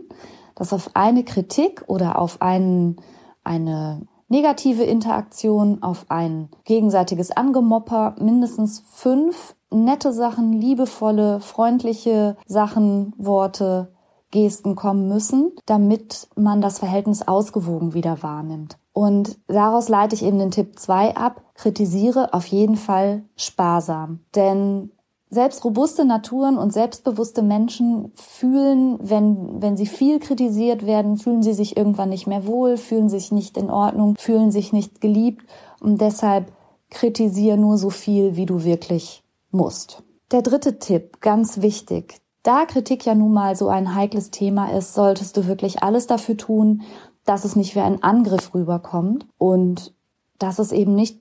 dass 0.55 0.73
auf 0.73 0.91
eine 0.93 1.23
Kritik 1.23 1.83
oder 1.87 2.19
auf 2.19 2.41
einen, 2.41 2.97
eine 3.43 4.07
negative 4.31 4.83
Interaktion, 4.83 5.83
auf 5.83 6.05
ein 6.07 6.49
gegenseitiges 6.63 7.31
Angemopper 7.31 8.15
mindestens 8.19 8.83
fünf 8.89 9.55
nette 9.69 10.13
Sachen, 10.13 10.53
liebevolle, 10.53 11.41
freundliche 11.41 12.37
Sachen, 12.47 13.13
Worte, 13.17 13.93
Gesten 14.31 14.75
kommen 14.75 15.09
müssen, 15.09 15.51
damit 15.65 16.29
man 16.35 16.61
das 16.61 16.79
Verhältnis 16.79 17.27
ausgewogen 17.27 17.93
wieder 17.93 18.23
wahrnimmt. 18.23 18.77
Und 18.93 19.37
daraus 19.47 19.89
leite 19.89 20.15
ich 20.15 20.23
eben 20.23 20.39
den 20.39 20.51
Tipp 20.51 20.79
2 20.79 21.17
ab, 21.17 21.41
kritisiere 21.55 22.33
auf 22.33 22.45
jeden 22.45 22.77
Fall 22.77 23.23
sparsam. 23.35 24.21
Denn 24.35 24.91
selbst 25.31 25.63
robuste 25.63 26.03
Naturen 26.03 26.57
und 26.57 26.73
selbstbewusste 26.73 27.41
Menschen 27.41 28.11
fühlen, 28.15 28.99
wenn, 29.01 29.61
wenn 29.61 29.77
sie 29.77 29.87
viel 29.87 30.19
kritisiert 30.19 30.85
werden, 30.85 31.17
fühlen 31.17 31.41
sie 31.41 31.53
sich 31.53 31.77
irgendwann 31.77 32.09
nicht 32.09 32.27
mehr 32.27 32.45
wohl, 32.45 32.75
fühlen 32.75 33.07
sich 33.07 33.31
nicht 33.31 33.57
in 33.57 33.71
Ordnung, 33.71 34.15
fühlen 34.19 34.51
sich 34.51 34.73
nicht 34.73 34.99
geliebt 34.99 35.45
und 35.79 36.01
deshalb 36.01 36.51
kritisiere 36.89 37.57
nur 37.57 37.77
so 37.77 37.89
viel, 37.89 38.35
wie 38.35 38.45
du 38.45 38.65
wirklich 38.65 39.23
musst. 39.51 40.03
Der 40.31 40.41
dritte 40.41 40.79
Tipp, 40.79 41.21
ganz 41.21 41.61
wichtig. 41.61 42.19
Da 42.43 42.65
Kritik 42.65 43.05
ja 43.05 43.15
nun 43.15 43.33
mal 43.33 43.55
so 43.55 43.69
ein 43.69 43.95
heikles 43.95 44.31
Thema 44.31 44.75
ist, 44.75 44.93
solltest 44.93 45.37
du 45.37 45.47
wirklich 45.47 45.81
alles 45.81 46.07
dafür 46.07 46.35
tun, 46.35 46.81
dass 47.23 47.45
es 47.45 47.55
nicht 47.55 47.75
wie 47.75 47.81
ein 47.81 48.03
Angriff 48.03 48.53
rüberkommt 48.53 49.27
und 49.37 49.93
dass 50.39 50.59
es 50.59 50.73
eben 50.73 50.95
nicht 50.95 51.20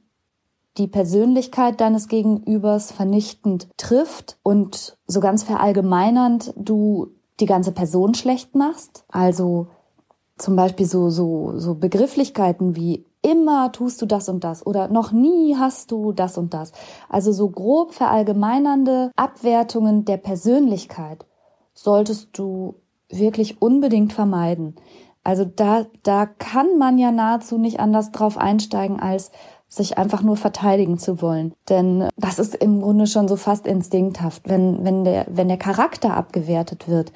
die 0.79 0.87
Persönlichkeit 0.87 1.81
deines 1.81 2.09
Gegenübers 2.09 2.93
vernichtend 2.93 3.69
trifft 3.77 4.39
und 4.43 4.97
so 5.07 5.21
ganz 5.21 5.43
verallgemeinernd 5.43 6.53
du 6.57 7.09
die 7.41 7.47
ganze 7.47 7.73
Person 7.73 8.15
schlecht 8.15 8.55
machst. 8.55 9.05
Also 9.09 9.69
zum 10.39 10.57
Beispiel 10.57 10.87
so, 10.87 11.11
so, 11.11 11.53
so 11.57 11.75
Begrifflichkeiten 11.75 12.77
wie 12.77 13.05
immer 13.23 13.73
tust 13.73 14.01
du 14.01 14.07
das 14.07 14.29
und 14.29 14.45
das 14.45 14.65
oder 14.67 14.89
noch 14.89 15.13
nie 15.13 15.57
hast 15.57 15.91
du 15.91 16.13
das 16.13 16.39
und 16.39 16.55
das. 16.55 16.73
Also 17.09 17.33
so 17.33 17.51
grob 17.51 17.93
verallgemeinernde 17.93 19.11
Abwertungen 19.17 20.05
der 20.05 20.17
Persönlichkeit 20.17 21.27
solltest 21.75 22.31
du 22.33 22.77
wirklich 23.11 23.61
unbedingt 23.61 24.13
vermeiden. 24.13 24.77
Also 25.23 25.45
da, 25.45 25.85
da 26.03 26.25
kann 26.25 26.79
man 26.79 26.97
ja 26.97 27.13
nahezu 27.13 27.59
nicht 27.59 27.81
anders 27.81 28.11
drauf 28.11 28.39
einsteigen, 28.39 29.01
als 29.01 29.31
sich 29.71 29.97
einfach 29.97 30.23
nur 30.23 30.37
verteidigen 30.37 30.99
zu 30.99 31.23
wollen. 31.23 31.55
Denn 31.69 32.09
das 32.17 32.41
ist 32.41 32.57
im 32.57 32.83
Grunde 32.83 33.07
schon 33.07 33.29
so 33.29 33.37
fast 33.37 33.69
instinkthaft. 33.69 34.43
Wenn, 34.47 34.85
wenn, 34.85 35.05
der, 35.05 35.27
wenn 35.31 35.47
der 35.47 35.59
Charakter 35.59 36.17
abgewertet 36.17 36.89
wird, 36.89 37.13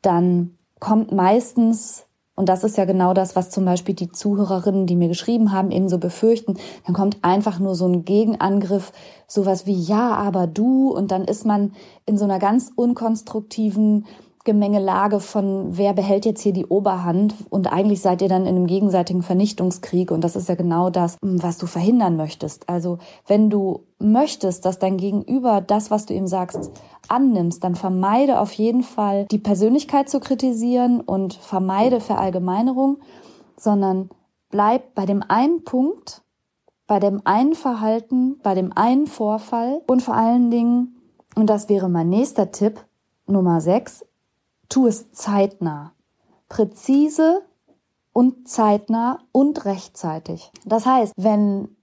dann 0.00 0.54
kommt 0.78 1.10
meistens, 1.10 2.06
und 2.36 2.48
das 2.48 2.62
ist 2.62 2.76
ja 2.76 2.84
genau 2.84 3.14
das, 3.14 3.34
was 3.34 3.50
zum 3.50 3.64
Beispiel 3.64 3.96
die 3.96 4.12
Zuhörerinnen, 4.12 4.86
die 4.86 4.94
mir 4.94 5.08
geschrieben 5.08 5.50
haben, 5.50 5.72
eben 5.72 5.88
so 5.88 5.98
befürchten, 5.98 6.56
dann 6.86 6.94
kommt 6.94 7.18
einfach 7.22 7.58
nur 7.58 7.74
so 7.74 7.88
ein 7.88 8.04
Gegenangriff, 8.04 8.92
sowas 9.26 9.66
wie 9.66 9.80
ja, 9.82 10.14
aber 10.14 10.46
du, 10.46 10.92
und 10.92 11.10
dann 11.10 11.24
ist 11.24 11.44
man 11.44 11.72
in 12.06 12.16
so 12.16 12.24
einer 12.24 12.38
ganz 12.38 12.70
unkonstruktiven 12.76 14.06
Machtgemengelage 14.48 15.20
von 15.20 15.76
wer 15.76 15.92
behält 15.92 16.24
jetzt 16.24 16.40
hier 16.40 16.54
die 16.54 16.64
Oberhand 16.64 17.34
und 17.50 17.70
eigentlich 17.70 18.00
seid 18.00 18.22
ihr 18.22 18.28
dann 18.28 18.46
in 18.46 18.56
einem 18.56 18.66
gegenseitigen 18.66 19.22
Vernichtungskrieg 19.22 20.10
und 20.10 20.24
das 20.24 20.36
ist 20.36 20.48
ja 20.48 20.54
genau 20.54 20.88
das, 20.88 21.18
was 21.20 21.58
du 21.58 21.66
verhindern 21.66 22.16
möchtest. 22.16 22.66
Also 22.66 22.96
wenn 23.26 23.50
du 23.50 23.80
möchtest, 23.98 24.64
dass 24.64 24.78
dein 24.78 24.96
Gegenüber 24.96 25.60
das, 25.60 25.90
was 25.90 26.06
du 26.06 26.14
ihm 26.14 26.26
sagst, 26.26 26.70
annimmst, 27.08 27.62
dann 27.62 27.74
vermeide 27.74 28.40
auf 28.40 28.52
jeden 28.54 28.82
Fall 28.82 29.26
die 29.26 29.38
Persönlichkeit 29.38 30.08
zu 30.08 30.18
kritisieren 30.18 31.02
und 31.02 31.34
vermeide 31.34 32.00
Verallgemeinerung, 32.00 32.98
sondern 33.58 34.08
bleib 34.50 34.94
bei 34.94 35.04
dem 35.04 35.22
einen 35.28 35.62
Punkt, 35.64 36.22
bei 36.86 37.00
dem 37.00 37.20
einen 37.24 37.54
Verhalten, 37.54 38.38
bei 38.42 38.54
dem 38.54 38.72
einen 38.74 39.08
Vorfall 39.08 39.82
und 39.86 40.02
vor 40.02 40.14
allen 40.14 40.50
Dingen, 40.50 40.96
und 41.34 41.50
das 41.50 41.68
wäre 41.68 41.90
mein 41.90 42.08
nächster 42.08 42.50
Tipp, 42.50 42.82
Nummer 43.26 43.60
6, 43.60 44.06
tu 44.68 44.86
es 44.86 45.12
zeitnah. 45.12 45.92
Präzise 46.48 47.42
und 48.12 48.48
zeitnah 48.48 49.20
und 49.32 49.64
rechtzeitig. 49.64 50.50
Das 50.64 50.86
heißt, 50.86 51.12
wenn 51.16 51.76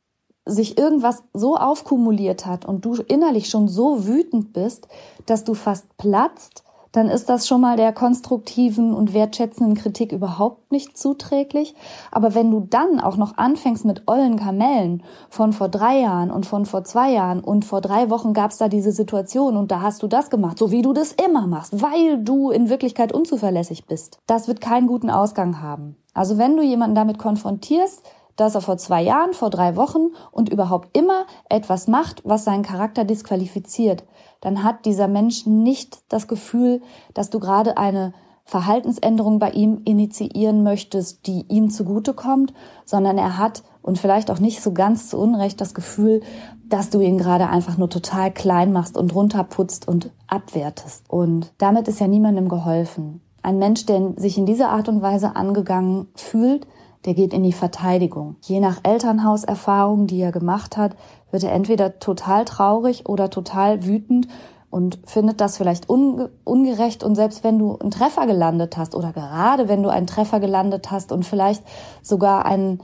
sich 0.45 0.77
irgendwas 0.77 1.23
so 1.33 1.55
aufkumuliert 1.55 2.45
hat 2.45 2.65
und 2.65 2.85
du 2.85 2.95
innerlich 2.95 3.49
schon 3.49 3.67
so 3.67 4.05
wütend 4.05 4.53
bist, 4.53 4.87
dass 5.25 5.43
du 5.43 5.53
fast 5.53 5.97
platzt, 5.97 6.64
dann 6.95 7.09
ist 7.09 7.27
das 7.27 7.47
schon 7.47 7.61
mal 7.61 7.75
der 7.75 7.91
konstruktiven 7.91 8.93
und 8.93 9.13
wertschätzenden 9.13 9.75
Kritik 9.75 10.13
überhaupt 10.13 10.71
nicht 10.71 10.97
zuträglich. 10.97 11.75
Aber 12.11 12.35
wenn 12.35 12.51
du 12.51 12.61
dann 12.61 12.99
auch 13.01 13.17
noch 13.17 13.37
anfängst 13.37 13.83
mit 13.83 14.03
ollen 14.07 14.37
Kamellen 14.37 15.03
von 15.29 15.51
vor 15.51 15.67
drei 15.67 15.99
Jahren 15.99 16.31
und 16.31 16.45
von 16.45 16.65
vor 16.65 16.85
zwei 16.85 17.11
Jahren 17.11 17.41
und 17.41 17.65
vor 17.65 17.81
drei 17.81 18.09
Wochen 18.09 18.33
gab 18.33 18.51
es 18.51 18.57
da 18.57 18.69
diese 18.69 18.93
Situation 18.93 19.57
und 19.57 19.71
da 19.71 19.81
hast 19.81 20.03
du 20.03 20.07
das 20.07 20.29
gemacht, 20.29 20.57
so 20.57 20.71
wie 20.71 20.81
du 20.81 20.93
das 20.93 21.11
immer 21.11 21.47
machst, 21.47 21.81
weil 21.81 22.23
du 22.23 22.51
in 22.51 22.69
Wirklichkeit 22.69 23.11
unzuverlässig 23.11 23.85
bist, 23.85 24.19
das 24.27 24.47
wird 24.47 24.61
keinen 24.61 24.87
guten 24.87 25.09
Ausgang 25.09 25.61
haben. 25.61 25.97
Also 26.13 26.37
wenn 26.37 26.55
du 26.55 26.63
jemanden 26.63 26.95
damit 26.95 27.17
konfrontierst, 27.17 28.03
dass 28.35 28.55
er 28.55 28.61
vor 28.61 28.77
zwei 28.77 29.01
Jahren, 29.01 29.33
vor 29.33 29.49
drei 29.49 29.75
Wochen 29.75 30.07
und 30.31 30.49
überhaupt 30.49 30.95
immer 30.97 31.25
etwas 31.49 31.87
macht, 31.87 32.21
was 32.25 32.43
seinen 32.43 32.63
Charakter 32.63 33.05
disqualifiziert, 33.05 34.03
dann 34.41 34.63
hat 34.63 34.85
dieser 34.85 35.07
Mensch 35.07 35.45
nicht 35.45 35.99
das 36.09 36.27
Gefühl, 36.27 36.81
dass 37.13 37.29
du 37.29 37.39
gerade 37.39 37.77
eine 37.77 38.13
Verhaltensänderung 38.45 39.39
bei 39.39 39.49
ihm 39.51 39.81
initiieren 39.85 40.61
möchtest, 40.61 41.25
die 41.25 41.45
ihm 41.47 41.71
zugutekommt, 41.71 42.53
sondern 42.85 43.17
er 43.17 43.39
hat 43.39 43.63
und 43.81 43.97
vielleicht 43.97 44.29
auch 44.29 44.39
nicht 44.39 44.61
so 44.61 44.71
ganz 44.71 45.09
zu 45.09 45.17
Unrecht 45.17 45.61
das 45.61 45.73
Gefühl, 45.73 46.21
dass 46.67 46.91
du 46.91 46.99
ihn 46.99 47.17
gerade 47.17 47.49
einfach 47.49 47.77
nur 47.77 47.89
total 47.89 48.31
klein 48.31 48.71
machst 48.71 48.97
und 48.97 49.13
runterputzt 49.15 49.87
und 49.87 50.11
abwertest. 50.27 51.05
Und 51.07 51.53
damit 51.57 51.87
ist 51.87 51.99
ja 51.99 52.07
niemandem 52.07 52.49
geholfen. 52.49 53.21
Ein 53.41 53.59
Mensch, 53.59 53.85
der 53.85 54.13
sich 54.17 54.37
in 54.37 54.45
dieser 54.45 54.69
Art 54.69 54.89
und 54.89 55.01
Weise 55.01 55.35
angegangen 55.35 56.07
fühlt, 56.15 56.67
der 57.05 57.13
geht 57.13 57.33
in 57.33 57.43
die 57.43 57.53
Verteidigung. 57.53 58.35
Je 58.41 58.59
nach 58.59 58.79
Elternhauserfahrung, 58.83 60.07
die 60.07 60.19
er 60.19 60.31
gemacht 60.31 60.75
hat, 60.75 60.95
wird 61.31 61.43
er 61.43 61.51
entweder 61.51 61.99
total 61.99 62.45
traurig 62.45 63.07
oder 63.07 63.29
total 63.29 63.85
wütend 63.85 64.27
und 64.69 64.99
findet 65.05 65.39
das 65.39 65.57
vielleicht 65.57 65.87
unge 65.89 66.31
ungerecht. 66.43 67.03
Und 67.03 67.15
selbst 67.15 67.43
wenn 67.43 67.59
du 67.59 67.77
einen 67.77 67.91
Treffer 67.91 68.25
gelandet 68.25 68.75
hast 68.77 68.95
oder 68.95 69.13
gerade 69.13 69.69
wenn 69.69 69.83
du 69.83 69.89
einen 69.89 70.07
Treffer 70.07 70.39
gelandet 70.39 70.91
hast 70.91 71.11
und 71.11 71.23
vielleicht 71.23 71.63
sogar 72.01 72.45
einen 72.45 72.81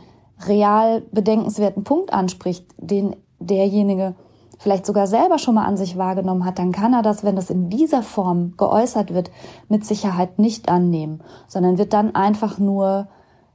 real 0.48 1.02
bedenkenswerten 1.12 1.84
Punkt 1.84 2.14
anspricht, 2.14 2.66
den 2.78 3.16
derjenige 3.40 4.16
vielleicht 4.60 4.86
sogar 4.86 5.08
selber 5.08 5.40
schon 5.40 5.56
mal 5.56 5.66
an 5.66 5.76
sich 5.76 5.98
wahrgenommen 5.98 6.46
hat, 6.46 6.60
dann 6.60 6.72
kann 6.72 6.94
er 6.94 7.02
das, 7.02 7.24
wenn 7.24 7.36
das 7.36 7.50
in 7.50 7.70
dieser 7.70 8.04
Form 8.04 8.54
geäußert 8.58 9.12
wird, 9.12 9.32
mit 9.70 9.84
Sicherheit 9.84 10.38
nicht 10.38 10.70
annehmen, 10.70 11.22
sondern 11.48 11.80
wird 11.80 11.94
dann 11.94 12.14
einfach 12.14 12.60
nur 12.60 13.08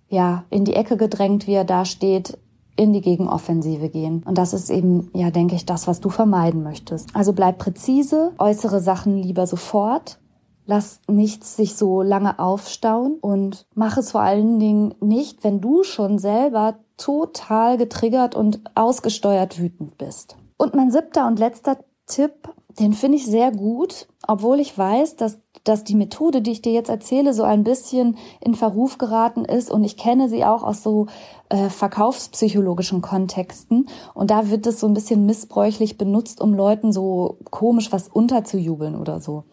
ja, 0.09 0.45
in 0.51 0.65
die 0.65 0.75
Ecke 0.75 0.97
gedrängt, 0.97 1.47
wie 1.47 1.55
er 1.55 1.65
da 1.65 1.85
steht, 1.85 2.39
in 2.77 2.93
die 2.93 3.01
Gegenoffensive 3.01 3.89
gehen. 3.89 4.23
Und 4.27 4.37
das 4.39 4.53
ist 4.53 4.71
eben, 4.71 5.11
ja, 5.15 5.31
denke 5.31 5.55
ich, 5.55 5.67
das, 5.67 5.87
was 5.87 6.01
du 6.01 6.11
vermeiden 6.11 6.63
möchtest. 6.63 7.09
Also 7.15 7.33
bleib 7.33 7.59
präzise, 7.59 8.33
äußere 8.39 8.81
Sachen 8.81 9.17
lieber 9.17 9.47
sofort, 9.47 10.19
lass 10.67 11.01
nichts 11.09 11.57
sich 11.57 11.77
so 11.77 12.03
lange 12.03 12.39
aufstauen 12.39 13.19
und 13.21 13.67
mach 13.75 13.97
es 13.97 14.11
vor 14.11 14.21
allen 14.21 14.59
Dingen 14.59 14.95
nicht, 15.01 15.43
wenn 15.43 15.61
du 15.61 15.85
schon 15.85 16.19
selber 16.19 16.77
total 16.97 17.79
getriggert 17.79 18.35
und 18.35 18.61
ausgesteuert 18.75 19.59
wütend 19.59 19.97
bist. 19.97 20.37
Und 20.59 20.75
mein 20.75 20.91
siebter 20.91 21.27
und 21.27 21.39
letzter 21.39 21.79
Tipp, 22.07 22.49
den 22.79 22.93
finde 22.93 23.17
ich 23.17 23.27
sehr 23.27 23.53
gut, 23.53 24.09
obwohl 24.27 24.61
ich 24.61 24.77
weiß, 24.77 25.17
dass 25.17 25.39
dass 25.69 25.85
die 25.85 25.95
Methode, 25.95 26.43
die 26.43 26.53
ich 26.53 26.63
dir 26.63 26.73
jetzt 26.73 26.89
erzähle, 26.89 27.35
so 27.35 27.43
ein 27.43 27.65
bisschen 27.65 28.17
in 28.41 28.55
Verruf 28.55 28.99
geraten 28.99 29.45
ist 29.45 29.71
und 29.71 29.85
ich 29.85 29.97
kenne 29.97 30.29
sie 30.29 30.45
auch 30.45 30.63
aus 30.63 30.83
so 30.83 31.07
äh, 31.49 31.69
verkaufspsychologischen 31.69 33.03
Kontexten 33.03 33.89
und 34.15 34.31
da 34.31 34.51
wird 34.51 34.67
es 34.67 34.81
so 34.81 34.87
ein 34.87 34.95
bisschen 34.95 35.27
missbräuchlich 35.27 35.99
benutzt, 35.99 36.41
um 36.41 36.55
Leuten 36.55 36.93
so 36.93 37.39
komisch 37.51 37.93
was 37.93 38.09
unterzujubeln 38.09 38.95
oder 38.95 39.21
so. 39.21 39.45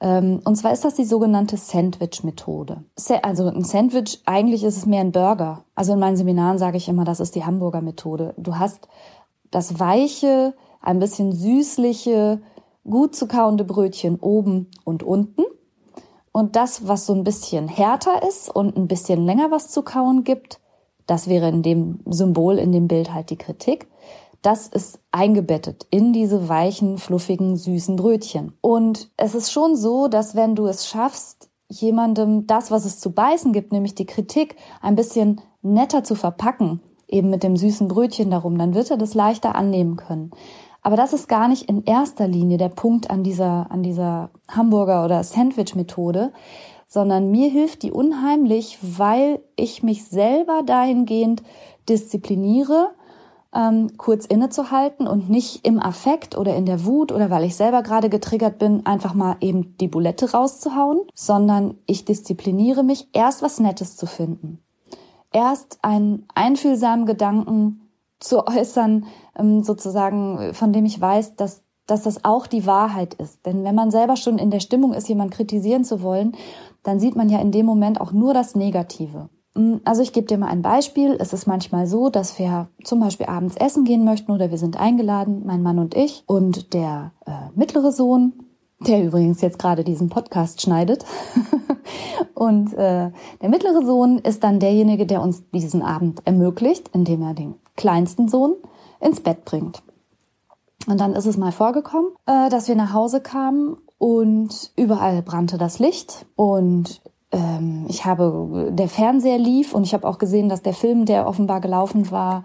Ähm, 0.00 0.40
und 0.44 0.56
zwar 0.56 0.72
ist 0.72 0.84
das 0.84 0.94
die 0.94 1.04
sogenannte 1.04 1.56
Sandwich-Methode. 1.56 2.84
Also 3.22 3.48
ein 3.48 3.64
Sandwich, 3.64 4.22
eigentlich 4.24 4.64
ist 4.64 4.76
es 4.76 4.86
mehr 4.86 5.00
ein 5.00 5.12
Burger. 5.12 5.64
Also 5.74 5.92
in 5.92 5.98
meinen 5.98 6.16
Seminaren 6.16 6.58
sage 6.58 6.78
ich 6.78 6.88
immer, 6.88 7.04
das 7.04 7.20
ist 7.20 7.34
die 7.34 7.44
Hamburger-Methode. 7.44 8.34
Du 8.38 8.58
hast 8.58 8.88
das 9.50 9.78
weiche, 9.78 10.54
ein 10.80 10.98
bisschen 10.98 11.32
süßliche, 11.32 12.40
gut 12.88 13.14
zu 13.14 13.26
kauende 13.26 13.64
Brötchen 13.64 14.18
oben 14.20 14.68
und 14.84 15.02
unten. 15.02 15.42
Und 16.32 16.56
das, 16.56 16.86
was 16.86 17.06
so 17.06 17.14
ein 17.14 17.24
bisschen 17.24 17.68
härter 17.68 18.22
ist 18.26 18.48
und 18.48 18.76
ein 18.76 18.88
bisschen 18.88 19.24
länger 19.24 19.50
was 19.50 19.68
zu 19.68 19.82
kauen 19.82 20.22
gibt, 20.24 20.60
das 21.06 21.28
wäre 21.28 21.48
in 21.48 21.62
dem 21.62 22.00
Symbol, 22.06 22.58
in 22.58 22.70
dem 22.70 22.86
Bild 22.86 23.12
halt 23.12 23.30
die 23.30 23.36
Kritik. 23.36 23.88
Das 24.42 24.68
ist 24.68 25.00
eingebettet 25.10 25.86
in 25.90 26.12
diese 26.12 26.48
weichen, 26.48 26.98
fluffigen, 26.98 27.56
süßen 27.56 27.96
Brötchen. 27.96 28.52
Und 28.60 29.10
es 29.16 29.34
ist 29.34 29.50
schon 29.50 29.76
so, 29.76 30.08
dass 30.08 30.34
wenn 30.34 30.54
du 30.54 30.66
es 30.66 30.86
schaffst, 30.86 31.50
jemandem 31.68 32.46
das, 32.46 32.70
was 32.70 32.84
es 32.84 33.00
zu 33.00 33.12
beißen 33.12 33.52
gibt, 33.52 33.72
nämlich 33.72 33.94
die 33.94 34.06
Kritik, 34.06 34.56
ein 34.80 34.94
bisschen 34.96 35.40
netter 35.62 36.04
zu 36.04 36.14
verpacken, 36.14 36.80
eben 37.08 37.28
mit 37.28 37.42
dem 37.42 37.56
süßen 37.56 37.88
Brötchen 37.88 38.30
darum, 38.30 38.56
dann 38.56 38.74
wird 38.74 38.90
er 38.90 38.96
das 38.96 39.14
leichter 39.14 39.54
annehmen 39.56 39.96
können. 39.96 40.30
Aber 40.82 40.96
das 40.96 41.12
ist 41.12 41.28
gar 41.28 41.48
nicht 41.48 41.68
in 41.68 41.84
erster 41.84 42.26
Linie 42.26 42.58
der 42.58 42.70
Punkt 42.70 43.10
an 43.10 43.22
dieser, 43.22 43.70
an 43.70 43.82
dieser 43.82 44.30
Hamburger- 44.48 45.04
oder 45.04 45.22
Sandwich-Methode, 45.22 46.32
sondern 46.86 47.30
mir 47.30 47.48
hilft 47.48 47.82
die 47.82 47.92
unheimlich, 47.92 48.78
weil 48.82 49.40
ich 49.56 49.82
mich 49.82 50.04
selber 50.04 50.62
dahingehend 50.64 51.42
diszipliniere, 51.88 52.90
ähm, 53.54 53.96
kurz 53.96 54.26
innezuhalten 54.26 55.06
und 55.06 55.28
nicht 55.28 55.66
im 55.66 55.80
Affekt 55.80 56.36
oder 56.36 56.56
in 56.56 56.66
der 56.66 56.84
Wut 56.84 57.12
oder 57.12 57.30
weil 57.30 57.44
ich 57.44 57.56
selber 57.56 57.82
gerade 57.82 58.08
getriggert 58.08 58.58
bin, 58.58 58.86
einfach 58.86 59.14
mal 59.14 59.36
eben 59.40 59.76
die 59.78 59.88
Bulette 59.88 60.32
rauszuhauen, 60.32 61.00
sondern 61.14 61.76
ich 61.86 62.04
diszipliniere 62.04 62.84
mich, 62.84 63.08
erst 63.12 63.42
was 63.42 63.60
Nettes 63.60 63.96
zu 63.96 64.06
finden. 64.06 64.60
Erst 65.32 65.78
einen 65.82 66.26
einfühlsamen 66.34 67.06
Gedanken 67.06 67.79
zu 68.20 68.46
äußern, 68.46 69.06
ähm, 69.38 69.62
sozusagen, 69.62 70.54
von 70.54 70.72
dem 70.72 70.84
ich 70.84 71.00
weiß, 71.00 71.36
dass, 71.36 71.62
dass 71.86 72.02
das 72.02 72.24
auch 72.24 72.46
die 72.46 72.66
Wahrheit 72.66 73.14
ist. 73.14 73.44
Denn 73.46 73.64
wenn 73.64 73.74
man 73.74 73.90
selber 73.90 74.16
schon 74.16 74.38
in 74.38 74.50
der 74.50 74.60
Stimmung 74.60 74.92
ist, 74.92 75.08
jemand 75.08 75.32
kritisieren 75.32 75.84
zu 75.84 76.02
wollen, 76.02 76.36
dann 76.82 77.00
sieht 77.00 77.16
man 77.16 77.28
ja 77.28 77.40
in 77.40 77.50
dem 77.50 77.66
Moment 77.66 78.00
auch 78.00 78.12
nur 78.12 78.34
das 78.34 78.54
Negative. 78.54 79.28
Mm, 79.54 79.76
also 79.84 80.02
ich 80.02 80.12
gebe 80.12 80.26
dir 80.26 80.38
mal 80.38 80.48
ein 80.48 80.62
Beispiel. 80.62 81.16
Es 81.18 81.32
ist 81.32 81.46
manchmal 81.46 81.86
so, 81.86 82.10
dass 82.10 82.38
wir 82.38 82.68
zum 82.84 83.00
Beispiel 83.00 83.26
abends 83.26 83.56
essen 83.56 83.84
gehen 83.84 84.04
möchten 84.04 84.32
oder 84.32 84.50
wir 84.50 84.58
sind 84.58 84.78
eingeladen, 84.78 85.42
mein 85.44 85.62
Mann 85.62 85.78
und 85.78 85.96
ich 85.96 86.22
und 86.26 86.74
der 86.74 87.12
äh, 87.26 87.32
mittlere 87.54 87.92
Sohn, 87.92 88.34
der 88.80 89.04
übrigens 89.04 89.40
jetzt 89.40 89.58
gerade 89.58 89.84
diesen 89.84 90.08
Podcast 90.08 90.62
schneidet. 90.62 91.04
und 92.34 92.72
äh, 92.74 93.10
der 93.42 93.48
mittlere 93.48 93.84
Sohn 93.84 94.18
ist 94.18 94.44
dann 94.44 94.60
derjenige, 94.60 95.06
der 95.06 95.22
uns 95.22 95.42
diesen 95.50 95.82
Abend 95.82 96.22
ermöglicht, 96.24 96.90
indem 96.94 97.22
er 97.22 97.34
den 97.34 97.54
kleinsten 97.80 98.28
Sohn 98.28 98.54
ins 99.00 99.20
Bett 99.20 99.44
bringt. 99.44 99.82
Und 100.86 101.00
dann 101.00 101.14
ist 101.14 101.26
es 101.26 101.36
mal 101.36 101.52
vorgekommen, 101.52 102.10
äh, 102.26 102.50
dass 102.50 102.68
wir 102.68 102.76
nach 102.76 102.92
Hause 102.92 103.20
kamen 103.20 103.78
und 103.98 104.70
überall 104.76 105.22
brannte 105.22 105.58
das 105.58 105.78
Licht 105.78 106.26
und 106.36 107.00
ähm, 107.32 107.86
ich 107.88 108.04
habe 108.04 108.70
der 108.72 108.88
Fernseher 108.88 109.38
lief 109.38 109.74
und 109.74 109.84
ich 109.84 109.94
habe 109.94 110.06
auch 110.06 110.18
gesehen, 110.18 110.48
dass 110.48 110.62
der 110.62 110.74
Film, 110.74 111.06
der 111.06 111.26
offenbar 111.26 111.60
gelaufen 111.60 112.10
war, 112.10 112.44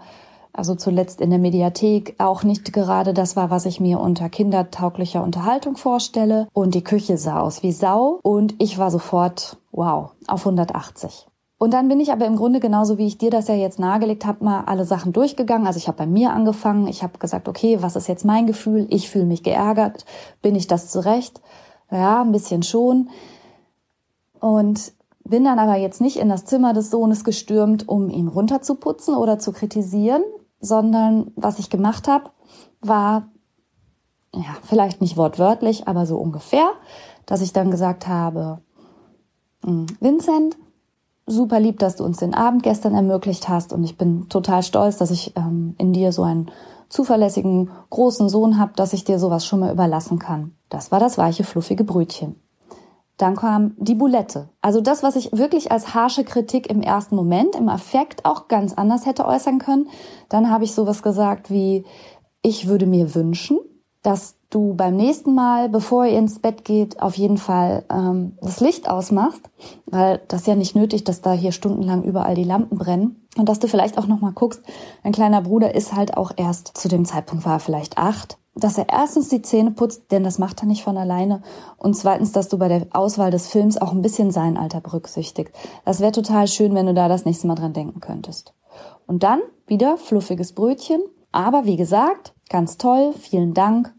also 0.52 0.74
zuletzt 0.74 1.20
in 1.20 1.30
der 1.30 1.38
Mediathek, 1.38 2.14
auch 2.18 2.42
nicht 2.42 2.72
gerade 2.72 3.12
das 3.12 3.36
war, 3.36 3.50
was 3.50 3.66
ich 3.66 3.78
mir 3.78 4.00
unter 4.00 4.30
kindertauglicher 4.30 5.22
Unterhaltung 5.22 5.76
vorstelle. 5.76 6.48
Und 6.54 6.74
die 6.74 6.84
Küche 6.84 7.18
sah 7.18 7.40
aus 7.40 7.62
wie 7.62 7.72
Sau 7.72 8.20
und 8.22 8.54
ich 8.58 8.78
war 8.78 8.90
sofort, 8.90 9.58
wow, 9.72 10.12
auf 10.26 10.46
180. 10.46 11.26
Und 11.58 11.72
dann 11.72 11.88
bin 11.88 12.00
ich 12.00 12.12
aber 12.12 12.26
im 12.26 12.36
Grunde 12.36 12.60
genauso, 12.60 12.98
wie 12.98 13.06
ich 13.06 13.16
dir 13.16 13.30
das 13.30 13.48
ja 13.48 13.54
jetzt 13.54 13.78
nahegelegt 13.78 14.26
habe, 14.26 14.44
mal 14.44 14.64
alle 14.66 14.84
Sachen 14.84 15.12
durchgegangen. 15.12 15.66
Also 15.66 15.78
ich 15.78 15.88
habe 15.88 15.98
bei 15.98 16.06
mir 16.06 16.32
angefangen, 16.32 16.86
ich 16.86 17.02
habe 17.02 17.18
gesagt, 17.18 17.48
okay, 17.48 17.78
was 17.80 17.96
ist 17.96 18.08
jetzt 18.08 18.26
mein 18.26 18.46
Gefühl? 18.46 18.86
Ich 18.90 19.08
fühle 19.08 19.24
mich 19.24 19.42
geärgert. 19.42 20.04
Bin 20.42 20.54
ich 20.54 20.66
das 20.66 20.90
zurecht? 20.90 21.40
Ja, 21.90 22.20
ein 22.20 22.32
bisschen 22.32 22.62
schon. 22.62 23.08
Und 24.38 24.92
bin 25.24 25.44
dann 25.44 25.58
aber 25.58 25.76
jetzt 25.76 26.00
nicht 26.00 26.18
in 26.18 26.28
das 26.28 26.44
Zimmer 26.44 26.74
des 26.74 26.90
Sohnes 26.90 27.24
gestürmt, 27.24 27.88
um 27.88 28.10
ihn 28.10 28.28
runterzuputzen 28.28 29.16
oder 29.16 29.38
zu 29.38 29.52
kritisieren, 29.52 30.22
sondern 30.60 31.32
was 31.36 31.58
ich 31.58 31.70
gemacht 31.70 32.06
habe, 32.06 32.30
war, 32.80 33.28
ja, 34.34 34.56
vielleicht 34.62 35.00
nicht 35.00 35.16
wortwörtlich, 35.16 35.88
aber 35.88 36.04
so 36.04 36.18
ungefähr, 36.18 36.68
dass 37.24 37.40
ich 37.40 37.52
dann 37.52 37.70
gesagt 37.70 38.06
habe, 38.06 38.58
hm, 39.64 39.86
Vincent, 40.00 40.56
super 41.26 41.60
lieb, 41.60 41.78
dass 41.80 41.96
du 41.96 42.04
uns 42.04 42.18
den 42.18 42.34
Abend 42.34 42.62
gestern 42.62 42.94
ermöglicht 42.94 43.48
hast 43.48 43.72
und 43.72 43.84
ich 43.84 43.98
bin 43.98 44.28
total 44.28 44.62
stolz, 44.62 44.96
dass 44.96 45.10
ich 45.10 45.36
ähm, 45.36 45.74
in 45.78 45.92
dir 45.92 46.12
so 46.12 46.22
einen 46.22 46.50
zuverlässigen 46.88 47.70
großen 47.90 48.28
Sohn 48.28 48.58
habe, 48.58 48.72
dass 48.76 48.92
ich 48.92 49.04
dir 49.04 49.18
sowas 49.18 49.44
schon 49.44 49.60
mal 49.60 49.72
überlassen 49.72 50.18
kann. 50.18 50.52
Das 50.68 50.92
war 50.92 51.00
das 51.00 51.18
weiche, 51.18 51.44
fluffige 51.44 51.84
Brötchen. 51.84 52.36
Dann 53.16 53.34
kam 53.34 53.74
die 53.78 53.94
Boulette. 53.94 54.50
Also 54.60 54.80
das, 54.80 55.02
was 55.02 55.16
ich 55.16 55.32
wirklich 55.32 55.72
als 55.72 55.94
harsche 55.94 56.22
Kritik 56.22 56.68
im 56.68 56.82
ersten 56.82 57.16
Moment, 57.16 57.56
im 57.56 57.68
Affekt 57.68 58.24
auch 58.24 58.46
ganz 58.46 58.74
anders 58.74 59.06
hätte 59.06 59.26
äußern 59.26 59.58
können. 59.58 59.88
Dann 60.28 60.50
habe 60.50 60.64
ich 60.64 60.74
sowas 60.74 61.02
gesagt 61.02 61.50
wie, 61.50 61.84
ich 62.42 62.68
würde 62.68 62.86
mir 62.86 63.14
wünschen, 63.14 63.58
dass 64.02 64.35
du 64.50 64.74
beim 64.74 64.96
nächsten 64.96 65.34
Mal, 65.34 65.68
bevor 65.68 66.06
ihr 66.06 66.18
ins 66.18 66.38
Bett 66.38 66.64
geht, 66.64 67.02
auf 67.02 67.16
jeden 67.16 67.38
Fall 67.38 67.84
ähm, 67.90 68.36
das 68.40 68.60
Licht 68.60 68.88
ausmachst, 68.88 69.42
weil 69.86 70.20
das 70.28 70.42
ist 70.42 70.46
ja 70.46 70.54
nicht 70.54 70.76
nötig, 70.76 71.04
dass 71.04 71.20
da 71.20 71.32
hier 71.32 71.52
stundenlang 71.52 72.02
überall 72.04 72.34
die 72.34 72.44
Lampen 72.44 72.78
brennen. 72.78 73.26
Und 73.36 73.48
dass 73.48 73.58
du 73.58 73.68
vielleicht 73.68 73.98
auch 73.98 74.06
nochmal 74.06 74.32
guckst, 74.32 74.62
ein 75.02 75.12
kleiner 75.12 75.42
Bruder 75.42 75.74
ist 75.74 75.94
halt 75.94 76.16
auch 76.16 76.32
erst, 76.36 76.76
zu 76.76 76.88
dem 76.88 77.04
Zeitpunkt 77.04 77.44
war 77.44 77.54
er 77.54 77.60
vielleicht 77.60 77.98
acht, 77.98 78.38
dass 78.54 78.78
er 78.78 78.88
erstens 78.88 79.28
die 79.28 79.42
Zähne 79.42 79.72
putzt, 79.72 80.10
denn 80.10 80.24
das 80.24 80.38
macht 80.38 80.62
er 80.62 80.66
nicht 80.66 80.82
von 80.82 80.96
alleine. 80.96 81.42
Und 81.76 81.94
zweitens, 81.94 82.32
dass 82.32 82.48
du 82.48 82.56
bei 82.56 82.68
der 82.68 82.86
Auswahl 82.92 83.30
des 83.30 83.48
Films 83.48 83.76
auch 83.76 83.92
ein 83.92 84.00
bisschen 84.00 84.30
sein 84.30 84.56
Alter 84.56 84.80
berücksichtigt. 84.80 85.52
Das 85.84 86.00
wäre 86.00 86.12
total 86.12 86.48
schön, 86.48 86.74
wenn 86.74 86.86
du 86.86 86.94
da 86.94 87.08
das 87.08 87.26
nächste 87.26 87.46
Mal 87.46 87.56
dran 87.56 87.74
denken 87.74 88.00
könntest. 88.00 88.54
Und 89.06 89.22
dann 89.22 89.40
wieder 89.66 89.98
fluffiges 89.98 90.54
Brötchen. 90.54 91.02
Aber 91.32 91.66
wie 91.66 91.76
gesagt, 91.76 92.32
ganz 92.48 92.78
toll, 92.78 93.12
vielen 93.18 93.52
Dank 93.52 93.94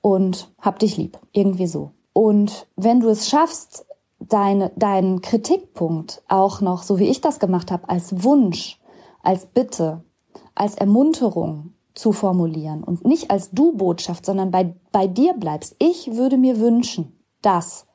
und 0.00 0.50
hab 0.60 0.78
dich 0.78 0.96
lieb. 0.96 1.18
Irgendwie 1.32 1.66
so. 1.66 1.92
Und 2.12 2.66
wenn 2.76 3.00
du 3.00 3.08
es 3.08 3.28
schaffst, 3.28 3.86
deine, 4.18 4.70
deinen 4.76 5.20
Kritikpunkt 5.22 6.22
auch 6.28 6.60
noch, 6.60 6.82
so 6.82 6.98
wie 6.98 7.08
ich 7.08 7.20
das 7.20 7.40
gemacht 7.40 7.70
habe, 7.70 7.88
als 7.88 8.22
Wunsch, 8.22 8.78
als 9.22 9.46
Bitte, 9.46 10.04
als 10.54 10.74
Ermunterung 10.74 11.74
zu 11.94 12.12
formulieren 12.12 12.84
und 12.84 13.04
nicht 13.04 13.30
als 13.30 13.50
Du-Botschaft, 13.50 14.24
sondern 14.24 14.50
bei, 14.50 14.74
bei 14.92 15.06
dir 15.06 15.34
bleibst. 15.34 15.76
Ich 15.78 16.14
würde 16.14 16.38
mir 16.38 16.58
wünschen, 16.60 17.18
das. 17.42 17.86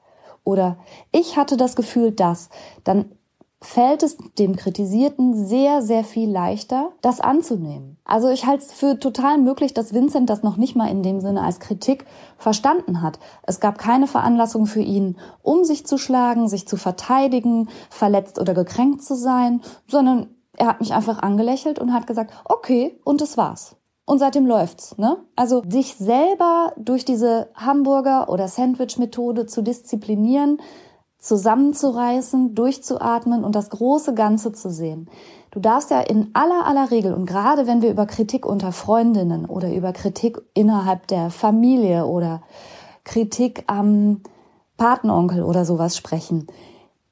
Oder 0.44 0.78
ich 1.12 1.38
hatte 1.38 1.58
das 1.58 1.76
Gefühl, 1.76 2.12
das. 2.12 2.50
Dann 2.84 3.12
fällt 3.62 4.04
es 4.04 4.18
dem 4.38 4.56
Kritisierten 4.56 5.34
sehr, 5.34 5.82
sehr 5.82 6.04
viel 6.04 6.30
leichter, 6.30 6.92
das 7.02 7.20
anzunehmen. 7.20 7.98
Also 8.06 8.30
ich 8.30 8.46
halte 8.46 8.64
es 8.64 8.74
für 8.74 9.00
total 9.00 9.38
möglich, 9.38 9.74
dass 9.74 9.94
Vincent 9.94 10.30
das 10.30 10.44
noch 10.44 10.58
nicht 10.58 10.76
mal 10.76 10.90
in 10.90 11.04
dem 11.04 11.20
Sinne 11.20 11.42
als 11.42 11.60
Kritik 11.60 12.06
verstanden 12.38 13.02
hat. 13.02 13.20
Es 13.44 13.60
gab 13.60 13.78
keine 13.78 14.08
Veranlassung 14.08 14.66
für 14.66 14.82
ihn, 14.82 15.18
um 15.42 15.64
sich 15.64 15.86
zu 15.86 15.98
schlagen, 15.98 16.48
sich 16.48 16.68
zu 16.68 16.78
verteidigen, 16.78 17.70
verletzt 17.90 18.40
oder 18.40 18.54
gekränkt 18.54 19.04
zu 19.04 19.16
sein, 19.16 19.62
sondern 19.88 20.28
er 20.58 20.68
hat 20.68 20.80
mich 20.80 20.94
einfach 20.94 21.20
angelächelt 21.20 21.80
und 21.80 21.94
hat 21.94 22.08
gesagt, 22.08 22.34
okay, 22.46 23.00
und 23.04 23.22
das 23.22 23.38
war's. 23.38 23.76
Und 24.06 24.20
seitdem 24.20 24.46
läuft's, 24.46 24.98
ne? 25.00 25.18
Also 25.36 25.62
dich 25.62 25.96
selber 25.96 26.74
durch 26.78 27.06
diese 27.06 27.50
Hamburger 27.56 28.30
oder 28.30 28.48
Sandwich-Methode 28.48 29.48
zu 29.48 29.64
disziplinieren, 29.64 30.60
zusammenzureißen, 31.26 32.54
durchzuatmen 32.54 33.44
und 33.44 33.56
das 33.56 33.72
große 33.72 34.14
Ganze 34.14 34.52
zu 34.54 34.70
sehen. 34.70 35.10
Du 35.50 35.60
darfst 35.60 35.90
ja 35.90 36.02
in 36.02 36.30
aller 36.34 36.68
aller 36.68 36.92
Regel 36.92 37.14
und 37.14 37.26
gerade 37.26 37.66
wenn 37.66 37.82
wir 37.82 37.90
über 37.90 38.06
Kritik 38.06 38.46
unter 38.46 38.72
Freundinnen 38.72 39.46
oder 39.46 39.74
über 39.74 39.92
Kritik 39.92 40.40
innerhalb 40.54 41.08
der 41.08 41.32
Familie 41.32 42.06
oder 42.06 42.44
Kritik 43.04 43.64
am 43.66 44.22
Patenonkel 44.78 45.42
oder 45.42 45.66
sowas 45.66 45.98
sprechen, 45.98 46.46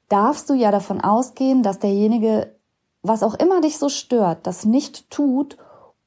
darfst 0.08 0.48
du 0.48 0.54
ja 0.54 0.70
davon 0.70 1.00
ausgehen, 1.00 1.64
dass 1.64 1.80
derjenige, 1.80 2.54
was 3.02 3.24
auch 3.24 3.34
immer 3.34 3.60
dich 3.62 3.78
so 3.78 3.88
stört, 3.88 4.46
das 4.46 4.64
nicht 4.64 5.10
tut, 5.10 5.56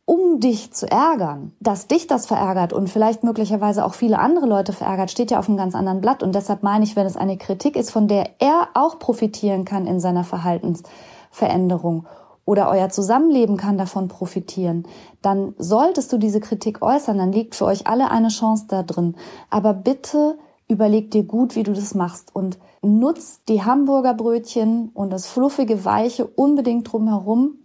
um 0.08 0.39
dich 0.39 0.72
zu 0.72 0.89
ärgern. 0.89 1.52
Dass 1.60 1.88
dich 1.88 2.08
das 2.08 2.28
verärgert 2.28 2.72
und 2.72 2.89
vielleicht 2.89 3.26
möglicherweise 3.26 3.84
auch 3.84 3.93
viele 3.93 4.20
andere 4.20 4.46
Leute 4.46 4.72
verärgert, 4.72 5.12
steht 5.12 5.32
ja 5.32 5.38
auf 5.38 5.50
einem 5.50 5.58
ganz 5.58 5.76
anderen 5.76 6.00
Blatt. 6.00 6.24
Und 6.24 6.34
deshalb 6.34 6.63
meine 6.63 6.86
ich, 6.86 6.96
wenn 6.96 7.06
es 7.06 7.17
eine 7.17 7.38
Kritik 7.38 7.76
ist, 7.76 7.91
von 7.91 8.08
der 8.08 8.30
er 8.39 8.70
auch 8.74 9.00
profitieren 9.00 9.65
kann 9.65 9.86
in 9.86 10.00
seiner 10.00 10.24
Verhaltensveränderung 10.24 12.08
oder 12.46 12.70
euer 12.70 12.88
Zusammenleben 12.88 13.58
kann 13.58 13.78
davon 13.78 14.08
profitieren, 14.08 14.88
dann 15.22 15.54
solltest 15.58 16.13
du 16.13 16.17
diese 16.17 16.39
Kritik 16.39 16.82
äußern, 16.82 17.17
dann 17.17 17.34
liegt 17.34 17.56
für 17.56 17.65
euch 17.65 17.86
alle 17.88 18.10
eine 18.10 18.30
Chance 18.30 18.63
da 18.70 18.84
drin. 18.84 19.15
Aber 19.50 19.74
bitte 19.74 20.38
überleg 20.70 21.12
dir 21.12 21.24
gut, 21.24 21.58
wie 21.58 21.63
du 21.63 21.74
das 21.74 21.96
machst 21.96 22.34
und 22.34 22.58
nutz 22.82 23.41
die 23.50 23.65
Hamburger 23.65 24.13
Brötchen 24.13 24.89
und 24.93 25.10
das 25.10 25.28
fluffige 25.28 25.84
Weiche 25.84 26.26
unbedingt 26.26 26.89
drumherum 26.89 27.58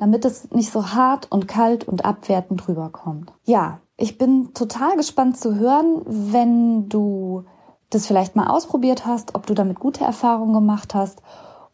damit 0.00 0.24
es 0.24 0.50
nicht 0.50 0.72
so 0.72 0.94
hart 0.94 1.30
und 1.30 1.46
kalt 1.46 1.86
und 1.86 2.06
abwertend 2.06 2.66
rüberkommt. 2.66 3.34
Ja, 3.44 3.80
ich 3.98 4.16
bin 4.16 4.54
total 4.54 4.96
gespannt 4.96 5.36
zu 5.36 5.56
hören, 5.56 6.00
wenn 6.06 6.88
du 6.88 7.44
das 7.90 8.06
vielleicht 8.06 8.34
mal 8.34 8.46
ausprobiert 8.46 9.04
hast, 9.04 9.34
ob 9.34 9.46
du 9.46 9.52
damit 9.52 9.78
gute 9.78 10.02
Erfahrungen 10.02 10.54
gemacht 10.54 10.94
hast 10.94 11.20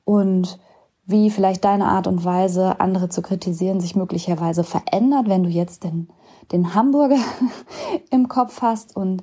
und 0.05 0.59
wie 1.05 1.31
vielleicht 1.31 1.65
deine 1.65 1.87
Art 1.87 2.09
und 2.09 2.25
Weise, 2.25 2.81
andere 2.81 3.09
zu 3.09 3.23
kritisieren, 3.23 3.81
sich 3.81 3.95
möglicherweise 3.95 4.65
verändert, 4.65 5.29
wenn 5.29 5.45
du 5.45 5.49
jetzt 5.49 5.85
den, 5.85 6.09
den 6.51 6.75
Hamburger 6.75 7.21
im 8.11 8.27
Kopf 8.27 8.61
hast. 8.61 8.97
Und 8.97 9.23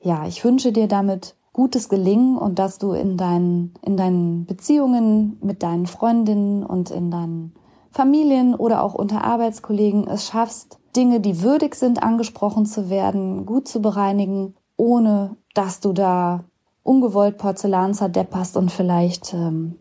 ja, 0.00 0.26
ich 0.26 0.44
wünsche 0.44 0.70
dir 0.70 0.86
damit 0.86 1.34
gutes 1.54 1.88
Gelingen 1.88 2.36
und 2.36 2.58
dass 2.58 2.76
du 2.76 2.92
in 2.92 3.16
deinen, 3.16 3.72
in 3.80 3.96
deinen 3.96 4.44
Beziehungen 4.44 5.38
mit 5.40 5.62
deinen 5.62 5.86
Freundinnen 5.86 6.62
und 6.62 6.90
in 6.90 7.10
deinen 7.10 7.54
Familien 7.90 8.54
oder 8.54 8.82
auch 8.82 8.94
unter 8.94 9.24
Arbeitskollegen 9.24 10.06
es 10.06 10.26
schaffst, 10.26 10.78
Dinge, 10.94 11.20
die 11.20 11.42
würdig 11.42 11.74
sind, 11.74 12.02
angesprochen 12.02 12.66
zu 12.66 12.90
werden, 12.90 13.46
gut 13.46 13.68
zu 13.68 13.80
bereinigen, 13.80 14.54
ohne 14.76 15.36
dass 15.54 15.80
du 15.80 15.92
da 15.92 16.44
ungewollt 16.82 17.38
Porzellan 17.38 17.94
zerdepperst 17.94 18.56
und 18.56 18.72
vielleicht 18.72 19.34
ähm, 19.34 19.78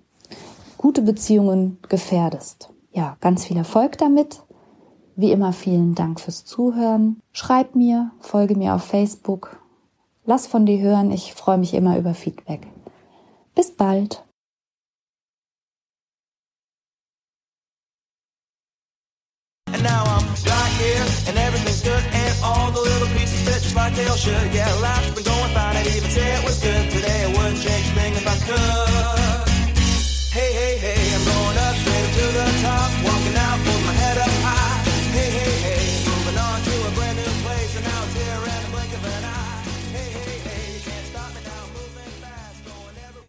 gute 0.78 1.02
Beziehungen 1.02 1.80
gefährdest. 1.90 2.70
Ja, 2.92 3.18
ganz 3.22 3.46
viel 3.46 3.58
Erfolg 3.58 3.98
damit. 3.98 4.44
Wie 5.16 5.32
immer 5.32 5.54
vielen 5.54 5.96
Dank 5.96 6.20
fürs 6.20 6.46
Zuhören. 6.46 7.22
Schreib 7.32 7.76
mir, 7.76 8.12
folge 8.20 8.56
mir 8.56 8.76
auf 8.76 8.84
Facebook. 8.84 9.60
Lass 10.26 10.46
von 10.46 10.66
dir 10.66 10.80
hören, 10.80 11.12
ich 11.12 11.34
freue 11.34 11.58
mich 11.58 11.74
immer 11.74 11.98
über 11.98 12.14
Feedback. 12.14 12.68
Bis 13.56 13.72
bald. 13.72 14.27
now 19.88 20.04
I'm 20.16 20.26
right 20.52 20.74
here, 20.84 21.06
and 21.28 21.36
everything's 21.38 21.82
good, 21.82 22.04
and 22.22 22.34
all 22.44 22.72
the 22.72 22.82
little 22.82 23.10
pieces 23.16 23.40
fit 23.48 23.62
just 23.64 23.76
like 23.76 23.94
they 23.96 24.08
all 24.08 24.22
should. 24.26 24.48
Yeah, 24.54 24.72
life's 24.88 25.12
been 25.16 25.24
going 25.24 25.52
fine, 25.56 25.76
I'd 25.78 25.88
even 25.98 26.12
say 26.18 26.28
it 26.38 26.44
was 26.44 26.58
good 26.60 26.86
today. 26.92 27.20
it 27.26 27.32
wouldn't 27.36 27.62
change 27.66 27.86
a 27.92 27.94
thing 28.00 28.14
if 28.20 28.28
I 28.28 28.38
could. 28.48 28.87